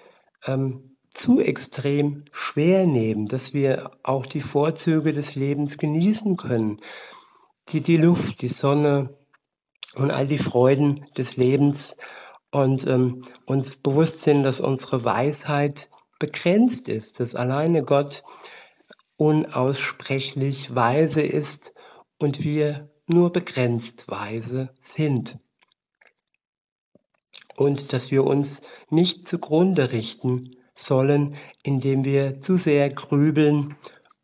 ähm, 0.46 0.96
zu 1.14 1.42
extrem 1.42 2.24
schwer 2.32 2.88
nehmen, 2.88 3.28
dass 3.28 3.54
wir 3.54 3.92
auch 4.02 4.26
die 4.26 4.42
Vorzüge 4.42 5.12
des 5.12 5.36
Lebens 5.36 5.78
genießen 5.78 6.38
können, 6.38 6.80
die, 7.68 7.82
die 7.82 7.98
Luft, 7.98 8.42
die 8.42 8.48
Sonne 8.48 9.10
und 9.94 10.10
all 10.10 10.26
die 10.26 10.38
Freuden 10.38 11.06
des 11.18 11.36
Lebens 11.36 11.98
und 12.50 12.88
ähm, 12.88 13.24
uns 13.46 13.76
bewusst 13.76 14.22
sind, 14.22 14.44
dass 14.44 14.62
unsere 14.62 15.04
Weisheit 15.04 15.90
begrenzt 16.24 16.88
ist, 16.88 17.20
dass 17.20 17.36
alleine 17.36 17.84
Gott 17.84 18.24
unaussprechlich 19.18 20.74
weise 20.74 21.22
ist 21.22 21.74
und 22.18 22.46
wir 22.46 22.90
nur 23.08 23.34
begrenzt 23.34 24.08
weise 24.08 24.70
sind. 24.80 25.38
Und 27.58 27.92
dass 27.92 28.10
wir 28.10 28.24
uns 28.24 28.62
nicht 28.90 29.28
zugrunde 29.28 29.92
richten 29.92 30.56
sollen, 30.74 31.36
indem 31.62 32.06
wir 32.06 32.40
zu 32.40 32.56
sehr 32.56 32.90
grübeln 32.90 33.76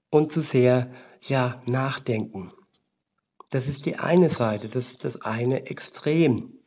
und 0.09 0.31
zu 0.31 0.39
sehr 0.39 0.89
ja 1.21 1.61
nachdenken. 1.65 2.53
Das 3.49 3.67
ist 3.67 3.85
die 3.85 3.97
eine 3.97 4.29
Seite, 4.29 4.69
das 4.69 4.91
ist 4.91 5.03
das 5.03 5.21
eine 5.21 5.65
Extrem. 5.65 6.61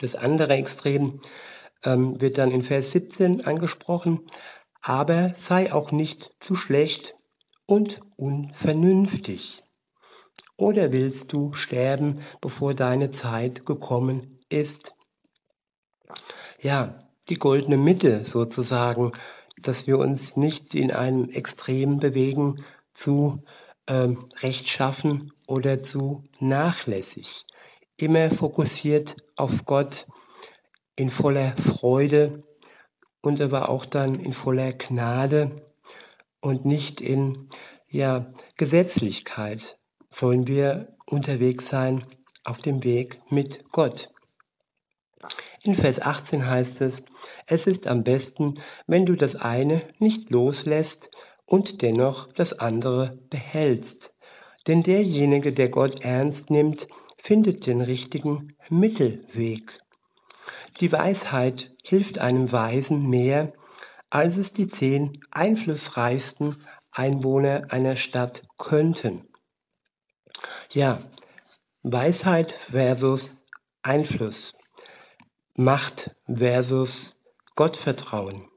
Das 0.00 0.14
andere 0.14 0.52
Extrem 0.52 1.20
ähm, 1.84 2.20
wird 2.20 2.38
dann 2.38 2.50
in 2.50 2.62
Vers 2.62 2.92
17 2.92 3.46
angesprochen, 3.46 4.26
aber 4.80 5.34
sei 5.36 5.72
auch 5.72 5.92
nicht 5.92 6.30
zu 6.38 6.56
schlecht 6.56 7.14
und 7.66 8.00
unvernünftig. 8.16 9.62
Oder 10.56 10.92
willst 10.92 11.32
du 11.32 11.52
sterben, 11.54 12.20
bevor 12.40 12.74
deine 12.74 13.10
Zeit 13.10 13.66
gekommen 13.66 14.38
ist? 14.48 14.92
Ja, 16.60 16.98
die 17.28 17.36
goldene 17.36 17.76
Mitte 17.76 18.24
sozusagen, 18.24 19.12
dass 19.56 19.86
wir 19.86 19.98
uns 19.98 20.36
nicht 20.36 20.74
in 20.74 20.92
einem 20.92 21.28
Extrem 21.30 21.96
bewegen 21.96 22.56
zu 22.92 23.42
ähm, 23.86 24.28
rechtschaffen 24.40 25.32
oder 25.46 25.82
zu 25.82 26.22
nachlässig. 26.38 27.42
Immer 27.96 28.30
fokussiert 28.30 29.16
auf 29.36 29.64
Gott 29.64 30.06
in 30.96 31.10
voller 31.10 31.56
Freude 31.56 32.32
und 33.20 33.40
aber 33.40 33.68
auch 33.68 33.86
dann 33.86 34.16
in 34.16 34.32
voller 34.32 34.72
Gnade 34.72 35.50
und 36.40 36.64
nicht 36.64 37.00
in 37.00 37.48
ja, 37.88 38.32
Gesetzlichkeit 38.56 39.78
sollen 40.10 40.46
wir 40.46 40.96
unterwegs 41.06 41.68
sein 41.68 42.02
auf 42.44 42.58
dem 42.58 42.82
Weg 42.84 43.20
mit 43.30 43.64
Gott. 43.70 44.10
In 45.62 45.74
Vers 45.74 46.02
18 46.02 46.44
heißt 46.44 46.80
es, 46.80 47.04
es 47.46 47.66
ist 47.66 47.86
am 47.86 48.02
besten, 48.02 48.54
wenn 48.86 49.06
du 49.06 49.14
das 49.14 49.36
eine 49.36 49.82
nicht 50.00 50.30
loslässt 50.30 51.08
und 51.46 51.82
dennoch 51.82 52.32
das 52.32 52.58
andere 52.58 53.18
behältst. 53.30 54.12
Denn 54.66 54.82
derjenige, 54.82 55.52
der 55.52 55.68
Gott 55.68 56.00
ernst 56.00 56.50
nimmt, 56.50 56.88
findet 57.18 57.66
den 57.66 57.80
richtigen 57.80 58.56
Mittelweg. 58.70 59.78
Die 60.80 60.92
Weisheit 60.92 61.74
hilft 61.82 62.18
einem 62.18 62.50
Weisen 62.52 63.08
mehr, 63.08 63.52
als 64.10 64.36
es 64.36 64.52
die 64.52 64.68
zehn 64.68 65.20
einflussreichsten 65.30 66.66
Einwohner 66.90 67.66
einer 67.70 67.96
Stadt 67.96 68.42
könnten. 68.58 69.28
Ja, 70.70 70.98
Weisheit 71.82 72.52
versus 72.70 73.38
Einfluss, 73.82 74.54
Macht 75.54 76.14
versus 76.26 77.14
Gottvertrauen. 77.54 78.48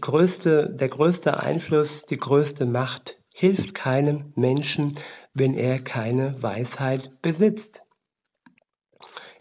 Größte, 0.00 0.70
der 0.70 0.88
größte 0.88 1.40
Einfluss, 1.40 2.06
die 2.06 2.16
größte 2.16 2.66
Macht 2.66 3.16
hilft 3.34 3.74
keinem 3.74 4.32
Menschen, 4.36 4.94
wenn 5.34 5.54
er 5.54 5.82
keine 5.82 6.40
Weisheit 6.42 7.22
besitzt. 7.22 7.82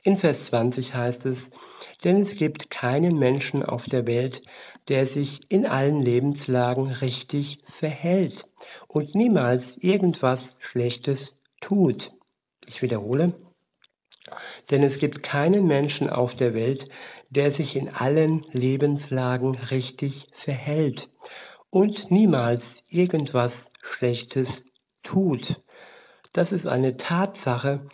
In 0.04 0.16
Vers 0.16 0.46
20 0.48 0.96
heißt 0.96 1.26
es, 1.26 1.50
denn 2.04 2.22
es 2.22 2.36
gibt 2.36 2.70
keinen 2.70 3.18
Menschen 3.18 3.64
auf 3.64 3.86
der 3.86 4.08
Welt, 4.08 4.42
der 4.88 5.06
sich 5.08 5.42
in 5.50 5.66
allen 5.66 6.00
Lebenslagen 6.00 6.90
richtig 6.90 7.60
verhält 7.66 8.46
und 8.88 9.14
niemals 9.14 9.76
irgendwas 9.78 10.58
Schlechtes 10.62 11.38
tut. 11.60 12.14
Ich 12.66 12.82
wiederhole, 12.82 13.34
denn 14.72 14.84
es 14.84 15.00
gibt 15.00 15.22
keinen 15.22 15.68
Menschen 15.68 16.10
auf 16.10 16.34
der 16.36 16.54
Welt, 16.54 16.88
der 17.30 17.52
sich 17.52 17.76
in 17.76 17.90
allen 17.90 18.42
Lebenslagen 18.52 19.56
richtig 19.56 20.28
verhält 20.32 21.10
und 21.70 22.10
niemals 22.10 22.84
irgendwas 22.90 23.66
Schlechtes 23.82 24.64
tut. 25.04 25.62
Das 26.32 26.52
ist 26.52 26.68
eine 26.68 26.96
Tatsache, 26.96 27.86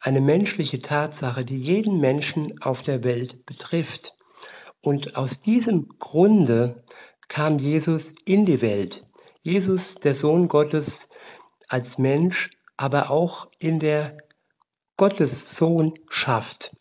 eine 0.00 0.20
menschliche 0.20 0.80
Tatsache, 0.80 1.44
die 1.44 1.58
jeden 1.58 2.00
Menschen 2.00 2.60
auf 2.62 2.82
der 2.82 3.04
Welt 3.04 3.44
betrifft. 3.46 4.14
Und 4.80 5.16
aus 5.16 5.40
diesem 5.40 5.88
Grunde 5.98 6.82
kam 7.28 7.58
Jesus 7.58 8.12
in 8.24 8.46
die 8.46 8.62
Welt. 8.62 9.00
Jesus, 9.42 9.96
der 9.96 10.14
Sohn 10.14 10.48
Gottes, 10.48 11.08
als 11.68 11.98
Mensch, 11.98 12.50
aber 12.76 13.10
auch 13.10 13.48
in 13.58 13.78
der 13.78 14.16
Gottessohnschaft. 14.96 16.76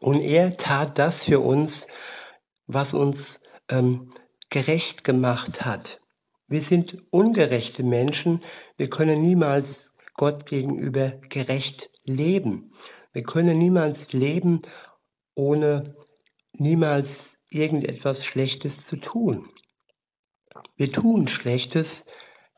Und 0.00 0.20
er 0.20 0.56
tat 0.56 0.98
das 0.98 1.24
für 1.24 1.40
uns, 1.40 1.86
was 2.66 2.92
uns 2.94 3.40
ähm, 3.68 4.10
gerecht 4.50 5.04
gemacht 5.04 5.64
hat. 5.64 6.00
Wir 6.48 6.60
sind 6.60 6.96
ungerechte 7.10 7.84
Menschen. 7.84 8.40
Wir 8.76 8.90
können 8.90 9.22
niemals 9.22 9.91
Gott 10.22 10.46
gegenüber 10.46 11.14
gerecht 11.30 11.90
leben. 12.04 12.70
Wir 13.12 13.24
können 13.24 13.58
niemals 13.58 14.12
leben, 14.12 14.62
ohne 15.34 15.96
niemals 16.52 17.38
irgendetwas 17.50 18.24
Schlechtes 18.24 18.86
zu 18.86 18.98
tun. 18.98 19.50
Wir 20.76 20.92
tun 20.92 21.26
Schlechtes, 21.26 22.04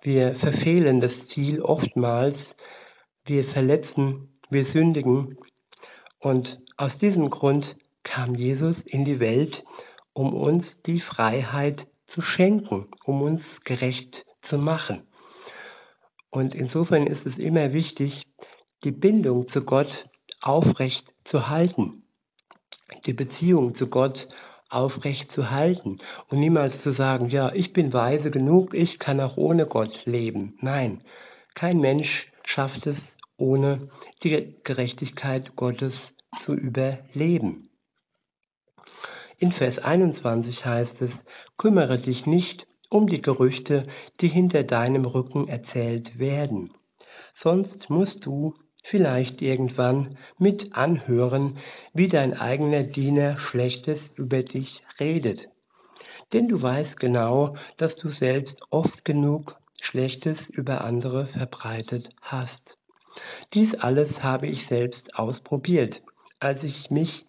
wir 0.03 0.35
verfehlen 0.35 1.01
das 1.01 1.27
Ziel 1.27 1.63
oftmals, 1.63 2.59
wir 3.25 3.45
verletzen, 3.45 4.39
wir 4.51 4.67
sündigen 4.67 5.39
und 6.19 6.61
aus 6.77 6.99
diesem 6.99 7.31
Grund 7.31 7.77
kam 8.03 8.35
Jesus 8.35 8.83
in 8.83 9.07
die 9.07 9.21
Welt, 9.21 9.65
um 10.13 10.35
uns 10.35 10.83
die 10.83 11.01
Freiheit 11.01 11.87
zu 12.05 12.21
schenken, 12.21 12.89
um 13.05 13.23
uns 13.23 13.63
gerecht 13.63 14.27
zu 14.43 14.59
machen. 14.59 15.09
Und 16.35 16.57
insofern 16.57 17.07
ist 17.07 17.27
es 17.27 17.39
immer 17.39 17.73
wichtig, 17.73 18.27
die 18.83 18.91
Bindung 18.91 19.47
zu 19.47 19.63
Gott 19.63 20.11
aufrecht 20.43 21.15
zu 21.23 21.49
halten, 21.49 22.09
die 23.07 23.13
Beziehung 23.13 23.77
zu 23.77 23.87
Gott 23.87 24.27
aufrecht 24.69 25.31
zu 25.31 25.53
halten 25.53 25.99
und 26.31 26.41
niemals 26.41 26.83
zu 26.83 26.91
sagen, 26.91 27.29
ja, 27.29 27.53
ich 27.53 27.73
bin 27.73 27.93
weise 27.93 28.33
genug, 28.33 28.75
ich 28.75 28.99
kann 28.99 29.21
auch 29.21 29.37
ohne 29.37 29.67
Gott 29.67 30.07
leben. 30.07 30.59
Nein, 30.61 31.05
kein 31.55 31.79
Mensch 31.79 32.33
schafft 32.45 32.89
es 32.89 33.17
ohne 33.37 33.87
die 34.25 34.57
Gerechtigkeit 34.65 35.55
Gottes 35.55 36.17
zu 36.37 36.53
überleben. 36.53 37.71
In 39.39 39.53
Vers 39.53 39.79
21 39.79 40.67
heißt 40.67 41.01
es, 41.01 41.23
kümmere 41.57 41.97
dich 41.97 42.27
nicht 42.27 42.67
um 42.91 43.07
die 43.07 43.23
Gerüchte, 43.23 43.87
die 44.21 44.29
hinter 44.29 44.65
deinem 44.65 45.05
Rücken 45.05 45.49
erzählt 45.49 46.19
werden. 46.19 46.71
Sonst 47.33 47.91
musst 47.91 48.27
du 48.27 48.55
vielleicht 48.83 49.43
irgendwann 49.43 50.17
mit 50.39 50.77
anhören, 50.77 51.59
wie 51.93 52.09
dein 52.09 52.39
eigener 52.39 52.83
Diener 52.83 53.39
Schlechtes 53.39 54.11
über 54.17 54.43
dich 54.43 54.83
redet. 55.01 55.49
Denn 56.33 56.49
du 56.49 56.61
weißt 56.61 57.01
genau, 57.01 57.57
dass 57.77 57.97
du 57.97 58.11
selbst 58.11 58.63
oft 58.71 59.05
genug 59.05 59.57
Schlechtes 59.81 60.49
über 60.49 60.85
andere 60.85 61.27
verbreitet 61.27 62.11
hast. 62.21 62.79
Dies 63.53 63.75
alles 63.75 64.23
habe 64.23 64.47
ich 64.47 64.67
selbst 64.67 65.19
ausprobiert, 65.19 66.03
als 66.41 66.65
ich 66.65 66.91
mich 66.91 67.25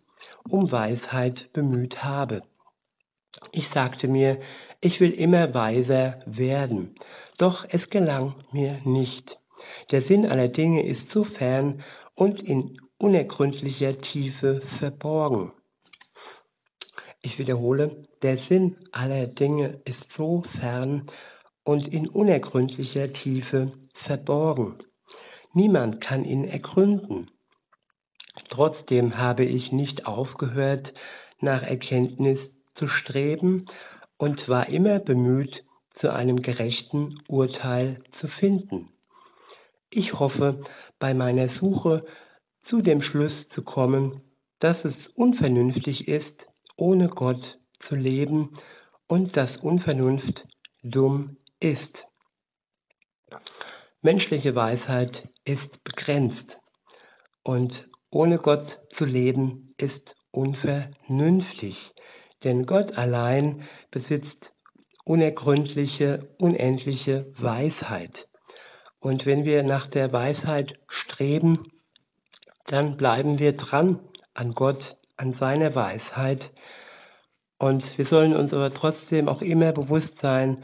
um 0.50 0.72
Weisheit 0.72 1.52
bemüht 1.54 2.04
habe. 2.04 2.42
Ich 3.52 3.70
sagte 3.70 4.08
mir, 4.08 4.40
ich 4.86 5.00
will 5.00 5.10
immer 5.10 5.56
weiser 5.56 6.20
werden, 6.28 6.94
doch 7.40 7.66
es 7.68 7.90
gelang 7.90 8.36
mir 8.52 8.80
nicht. 8.84 9.36
Der 9.90 10.00
Sinn 10.00 10.28
aller 10.28 10.48
Dinge 10.48 10.86
ist 10.86 11.10
so 11.10 11.24
fern 11.24 11.82
und 12.14 12.44
in 12.44 12.80
unergründlicher 13.00 14.00
Tiefe 14.00 14.62
verborgen. 14.62 15.52
Ich 17.24 17.40
wiederhole, 17.40 18.04
der 18.22 18.38
Sinn 18.38 18.78
aller 18.92 19.26
Dinge 19.26 19.82
ist 19.86 20.12
so 20.12 20.44
fern 20.44 21.08
und 21.64 21.88
in 21.88 22.08
unergründlicher 22.08 23.08
Tiefe 23.08 23.72
verborgen. 23.92 24.78
Niemand 25.54 26.00
kann 26.00 26.24
ihn 26.24 26.44
ergründen. 26.44 27.32
Trotzdem 28.50 29.18
habe 29.18 29.46
ich 29.46 29.72
nicht 29.72 30.06
aufgehört, 30.06 30.94
nach 31.40 31.64
Erkenntnis 31.64 32.56
zu 32.76 32.88
streben 32.88 33.66
und 34.18 34.50
war 34.50 34.70
immer 34.70 35.00
bemüht, 35.00 35.64
zu 35.92 36.14
einem 36.14 36.42
gerechten 36.42 37.18
Urteil 37.30 38.02
zu 38.12 38.28
finden. 38.28 38.92
Ich 39.90 40.20
hoffe, 40.20 40.60
bei 41.00 41.14
meiner 41.14 41.48
Suche 41.48 42.06
zu 42.60 42.82
dem 42.82 43.02
Schluss 43.02 43.48
zu 43.48 43.64
kommen, 43.64 44.22
dass 44.60 44.84
es 44.86 45.08
unvernünftig 45.08 46.08
ist, 46.08 46.48
ohne 46.76 47.08
Gott 47.08 47.60
zu 47.80 47.96
leben 47.96 48.52
und 49.08 49.38
dass 49.38 49.58
Unvernunft 49.58 50.44
dumm 50.84 51.38
ist. 51.60 52.08
Menschliche 54.02 54.56
Weisheit 54.56 55.30
ist 55.46 55.84
begrenzt 55.84 56.60
und 57.44 57.90
ohne 58.12 58.38
Gott 58.38 58.82
zu 58.90 59.06
leben 59.06 59.70
ist 59.78 60.16
unvernünftig, 60.32 61.95
denn 62.46 62.66
Gott 62.66 62.98
allein 62.98 63.64
besitzt 63.92 64.54
unergründliche, 65.04 66.30
unendliche 66.40 67.32
Weisheit. 67.38 68.30
Und 69.00 69.26
wenn 69.26 69.46
wir 69.46 69.64
nach 69.64 69.88
der 69.88 70.14
Weisheit 70.14 70.80
streben, 70.88 71.68
dann 72.66 72.98
bleiben 72.98 73.38
wir 73.40 73.56
dran 73.56 74.00
an 74.34 74.52
Gott, 74.52 74.98
an 75.18 75.34
seiner 75.34 75.76
Weisheit. 75.76 76.52
Und 77.60 77.98
wir 77.98 78.06
sollen 78.06 78.36
uns 78.36 78.54
aber 78.54 78.72
trotzdem 78.72 79.30
auch 79.30 79.42
immer 79.42 79.72
bewusst 79.72 80.20
sein, 80.20 80.62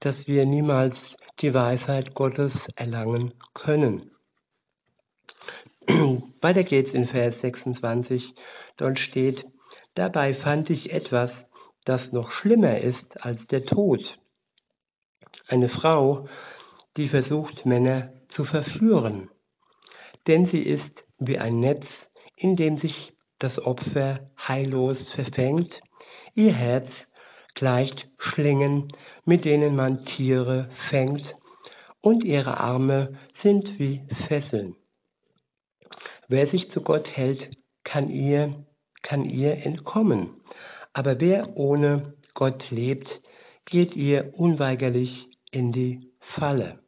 dass 0.00 0.26
wir 0.26 0.46
niemals 0.46 1.16
die 1.38 1.54
Weisheit 1.54 2.14
Gottes 2.14 2.68
erlangen 2.76 3.34
können. 3.54 4.10
Weiter 6.40 6.64
geht's 6.64 6.94
in 6.94 7.06
Vers 7.06 7.40
26. 7.40 8.34
Dort 8.76 8.98
steht, 8.98 9.44
dabei 9.96 10.34
fand 10.34 10.70
ich 10.70 10.92
etwas, 10.92 11.46
das 11.84 12.12
noch 12.12 12.30
schlimmer 12.30 12.78
ist 12.78 13.24
als 13.24 13.48
der 13.48 13.64
Tod. 13.64 14.20
Eine 15.48 15.68
Frau, 15.68 16.28
die 16.96 17.08
versucht, 17.08 17.66
Männer 17.66 18.12
zu 18.28 18.44
verführen. 18.44 19.30
Denn 20.26 20.46
sie 20.46 20.60
ist 20.60 21.04
wie 21.18 21.38
ein 21.38 21.60
Netz, 21.60 22.10
in 22.36 22.56
dem 22.56 22.76
sich 22.76 23.14
das 23.38 23.64
Opfer 23.64 24.24
heillos 24.38 25.08
verfängt. 25.08 25.80
Ihr 26.34 26.52
Herz 26.52 27.08
gleicht 27.54 28.10
Schlingen, 28.18 28.88
mit 29.24 29.44
denen 29.44 29.76
man 29.76 30.04
Tiere 30.04 30.68
fängt, 30.72 31.36
und 32.00 32.22
ihre 32.22 32.60
Arme 32.60 33.18
sind 33.34 33.78
wie 33.78 34.02
Fesseln. 34.28 34.76
Wer 36.28 36.46
sich 36.46 36.70
zu 36.70 36.80
Gott 36.80 37.16
hält, 37.16 37.56
kann 37.84 38.08
ihr, 38.08 38.66
kann 39.06 39.24
ihr 39.24 39.64
entkommen. 39.64 40.30
Aber 40.92 41.20
wer 41.20 41.56
ohne 41.56 42.02
Gott 42.34 42.72
lebt, 42.72 43.22
geht 43.64 43.94
ihr 43.94 44.32
unweigerlich 44.34 45.30
in 45.52 45.70
die 45.70 46.12
Falle. 46.18 46.80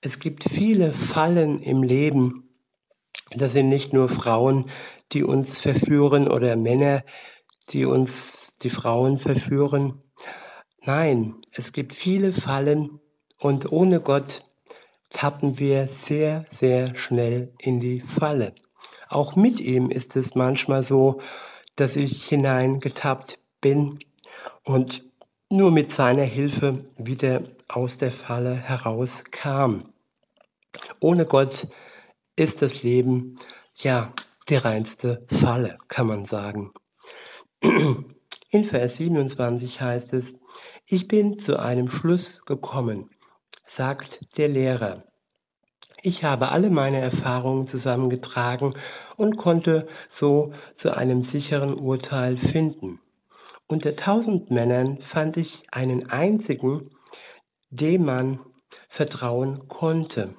Es 0.00 0.18
gibt 0.18 0.42
viele 0.42 0.92
Fallen 0.92 1.60
im 1.60 1.84
Leben. 1.84 2.48
Das 3.30 3.52
sind 3.52 3.68
nicht 3.68 3.92
nur 3.92 4.08
Frauen, 4.08 4.68
die 5.12 5.22
uns 5.22 5.60
verführen 5.60 6.26
oder 6.26 6.56
Männer, 6.56 7.04
die 7.70 7.84
uns 7.84 8.58
die 8.62 8.70
Frauen 8.70 9.16
verführen. 9.16 9.96
Nein, 10.82 11.36
es 11.52 11.72
gibt 11.72 11.94
viele 11.94 12.32
Fallen 12.32 12.98
und 13.38 13.70
ohne 13.70 14.00
Gott 14.00 14.50
tappen 15.10 15.60
wir 15.60 15.86
sehr, 15.86 16.44
sehr 16.50 16.96
schnell 16.96 17.54
in 17.60 17.78
die 17.78 18.00
Falle. 18.00 18.52
Auch 19.14 19.36
mit 19.36 19.60
ihm 19.60 19.90
ist 19.90 20.16
es 20.16 20.34
manchmal 20.34 20.82
so, 20.82 21.20
dass 21.76 21.94
ich 21.94 22.24
hineingetappt 22.24 23.38
bin 23.60 24.00
und 24.64 25.04
nur 25.48 25.70
mit 25.70 25.92
seiner 25.92 26.24
Hilfe 26.24 26.84
wieder 26.96 27.44
aus 27.68 27.96
der 27.96 28.10
Falle 28.10 28.56
herauskam. 28.56 29.78
Ohne 30.98 31.26
Gott 31.26 31.68
ist 32.34 32.60
das 32.60 32.82
Leben 32.82 33.36
ja 33.76 34.12
die 34.48 34.56
reinste 34.56 35.20
Falle, 35.30 35.78
kann 35.86 36.08
man 36.08 36.24
sagen. 36.24 36.72
In 37.60 38.64
Vers 38.64 38.96
27 38.96 39.80
heißt 39.80 40.12
es, 40.14 40.34
ich 40.88 41.06
bin 41.06 41.38
zu 41.38 41.60
einem 41.60 41.88
Schluss 41.88 42.44
gekommen, 42.46 43.06
sagt 43.64 44.36
der 44.38 44.48
Lehrer. 44.48 44.98
Ich 46.02 46.24
habe 46.24 46.50
alle 46.50 46.68
meine 46.68 47.00
Erfahrungen 47.00 47.66
zusammengetragen 47.66 48.74
und 49.16 49.36
konnte 49.36 49.86
so 50.08 50.52
zu 50.76 50.96
einem 50.96 51.22
sicheren 51.22 51.74
Urteil 51.74 52.36
finden. 52.36 52.98
Unter 53.66 53.94
tausend 53.96 54.50
Männern 54.50 54.98
fand 55.00 55.36
ich 55.36 55.64
einen 55.72 56.10
einzigen, 56.10 56.88
dem 57.70 58.04
man 58.04 58.40
vertrauen 58.88 59.68
konnte. 59.68 60.34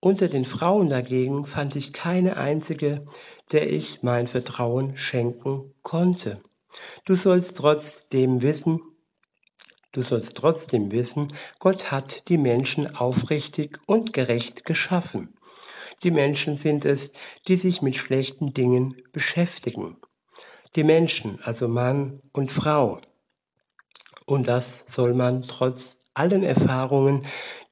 Unter 0.00 0.28
den 0.28 0.44
Frauen 0.44 0.88
dagegen 0.88 1.44
fand 1.44 1.76
ich 1.76 1.92
keine 1.92 2.36
einzige, 2.36 3.04
der 3.52 3.72
ich 3.72 4.02
mein 4.02 4.26
Vertrauen 4.26 4.96
schenken 4.96 5.74
konnte. 5.82 6.40
Du 7.04 7.14
sollst 7.14 7.56
trotzdem 7.58 8.42
wissen, 8.42 8.80
du 9.92 10.02
sollst 10.02 10.36
trotzdem 10.36 10.90
wissen, 10.90 11.28
Gott 11.58 11.90
hat 11.90 12.28
die 12.28 12.38
Menschen 12.38 12.96
aufrichtig 12.96 13.78
und 13.86 14.12
gerecht 14.12 14.64
geschaffen. 14.64 15.34
Die 16.02 16.10
Menschen 16.10 16.56
sind 16.56 16.84
es, 16.84 17.12
die 17.46 17.56
sich 17.56 17.80
mit 17.82 17.96
schlechten 17.96 18.52
Dingen 18.54 19.00
beschäftigen. 19.12 19.96
Die 20.74 20.84
Menschen, 20.84 21.38
also 21.42 21.68
Mann 21.68 22.20
und 22.32 22.50
Frau. 22.50 22.98
Und 24.26 24.48
das 24.48 24.84
soll 24.88 25.14
man 25.14 25.42
trotz 25.42 25.96
allen 26.14 26.42
Erfahrungen, 26.42 27.26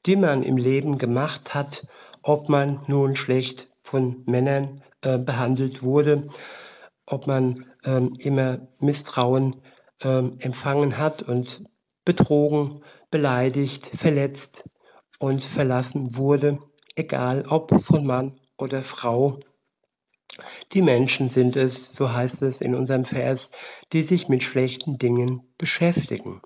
die 0.07 0.16
man 0.16 0.43
im 0.43 0.57
Leben 0.57 0.99
gemacht 0.99 1.55
hat, 1.55 1.87
ob 2.23 2.49
man 2.49 2.83
nun 2.87 3.16
schlecht 3.16 3.69
von 3.83 4.23
Männern 4.27 4.83
äh, 5.03 5.19
behandelt 5.19 5.83
wurde, 5.83 6.27
ob 7.07 7.27
man 7.27 7.66
ähm, 7.85 8.14
immer 8.19 8.61
Misstrauen 8.79 9.57
ähm, 10.03 10.37
empfangen 10.38 10.99
hat 10.99 11.23
und 11.23 11.64
betrogen, 12.05 12.83
beleidigt, 13.11 13.90
verletzt 13.97 14.64
und 15.19 15.45
verlassen 15.45 16.16
wurde, 16.16 16.59
egal 16.96 17.46
ob 17.48 17.83
von 17.83 18.07
Mann 18.07 18.38
oder 18.57 18.83
Frau. 18.83 19.38
Die 20.72 20.83
Menschen 20.83 21.29
sind 21.29 21.57
es, 21.57 21.92
so 21.92 22.12
heißt 22.12 22.42
es 22.42 22.61
in 22.61 22.74
unserem 22.74 23.05
Vers, 23.05 23.50
die 23.92 24.03
sich 24.03 24.29
mit 24.29 24.42
schlechten 24.42 24.98
Dingen 24.98 25.42
beschäftigen. 25.59 26.40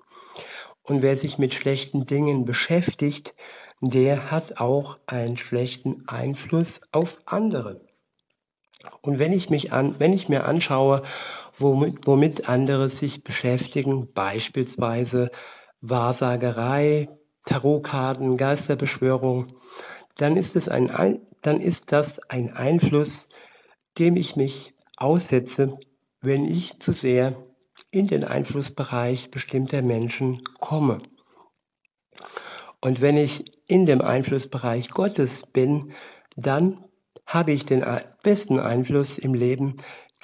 Und 0.83 1.01
wer 1.01 1.17
sich 1.17 1.37
mit 1.37 1.53
schlechten 1.53 2.05
Dingen 2.05 2.45
beschäftigt, 2.45 3.31
der 3.81 4.31
hat 4.31 4.59
auch 4.59 4.97
einen 5.05 5.37
schlechten 5.37 6.07
Einfluss 6.07 6.81
auf 6.91 7.19
andere. 7.25 7.81
Und 9.01 9.19
wenn 9.19 9.33
ich 9.33 9.49
mich 9.49 9.73
an, 9.73 9.99
wenn 9.99 10.13
ich 10.13 10.29
mir 10.29 10.45
anschaue, 10.45 11.01
womit, 11.57 12.07
womit 12.07 12.49
andere 12.49 12.89
sich 12.89 13.23
beschäftigen, 13.23 14.11
beispielsweise 14.13 15.31
Wahrsagerei, 15.81 17.07
Tarotkarten, 17.45 18.37
Geisterbeschwörung, 18.37 19.47
dann 20.15 20.37
ist 20.37 20.55
es 20.55 20.69
ein, 20.69 21.19
dann 21.41 21.59
ist 21.59 21.91
das 21.91 22.19
ein 22.29 22.53
Einfluss, 22.53 23.27
dem 23.97 24.15
ich 24.15 24.35
mich 24.35 24.73
aussetze, 24.97 25.77
wenn 26.21 26.45
ich 26.45 26.79
zu 26.79 26.91
sehr 26.91 27.41
in 27.91 28.07
den 28.07 28.23
Einflussbereich 28.23 29.31
bestimmter 29.31 29.81
Menschen 29.81 30.41
komme. 30.59 30.99
Und 32.81 33.01
wenn 33.01 33.17
ich 33.17 33.45
in 33.67 33.85
dem 33.85 34.01
Einflussbereich 34.01 34.89
Gottes 34.89 35.45
bin, 35.47 35.93
dann 36.35 36.85
habe 37.25 37.51
ich 37.51 37.65
den 37.65 37.83
besten 38.23 38.59
Einfluss 38.59 39.17
im 39.17 39.33
Leben, 39.33 39.75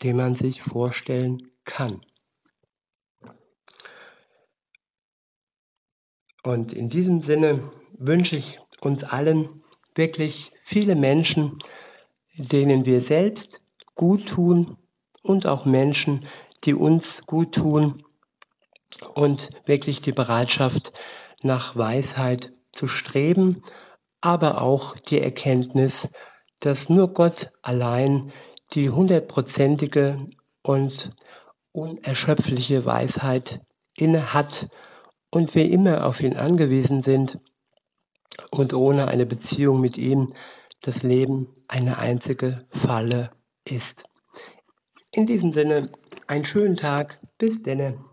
den 0.04 0.18
man 0.18 0.36
sich 0.36 0.62
vorstellen 0.62 1.52
kann. 1.66 2.02
Und 6.44 6.74
in 6.74 6.90
diesem 6.90 7.22
Sinne 7.22 7.72
wünsche 7.98 8.36
ich 8.36 8.60
uns 8.82 9.04
allen 9.04 9.62
wirklich 9.96 10.52
viele 10.64 10.96
Menschen, 10.96 11.60
denen 12.36 12.86
wir 12.86 13.02
selbst 13.02 13.62
gut 13.96 14.28
tun 14.28 14.78
und 15.22 15.48
auch 15.48 15.66
Menschen, 15.66 16.26
die 16.64 16.74
uns 16.74 17.26
gut 17.26 17.56
tun 17.56 18.02
und 19.14 19.50
wirklich 19.66 20.02
die 20.02 20.12
Bereitschaft 20.12 20.92
nach 21.44 21.76
Weisheit 21.76 22.54
zu 22.72 22.88
streben, 22.88 23.62
aber 24.22 24.62
auch 24.62 24.96
die 24.96 25.20
Erkenntnis, 25.20 26.10
dass 26.60 26.90
nur 26.90 27.14
Gott 27.14 27.52
allein 27.62 28.32
die 28.74 28.90
hundertprozentige 28.90 30.28
und 30.64 31.12
unerschöpfliche 31.72 32.86
Weisheit 32.86 33.60
inne 33.96 34.34
hat 34.34 34.70
und 35.32 35.56
wir 35.56 35.70
immer 35.70 36.06
auf 36.06 36.22
ihn 36.22 36.38
angewiesen 36.38 37.02
sind 37.02 37.38
und 38.50 38.74
ohne 38.74 39.08
eine 39.08 39.26
Beziehung 39.26 39.82
mit 39.82 39.98
ihm 39.98 40.34
das 40.82 41.04
Leben 41.04 41.48
eine 41.68 41.98
einzige 42.00 42.66
Falle 42.70 43.32
ist. 43.66 44.04
In 45.14 45.26
diesem 45.26 45.52
Sinne, 45.52 45.88
einen 46.28 46.46
schönen 46.46 46.78
Tag, 46.78 47.20
bis 47.38 47.62
denne. 47.62 48.04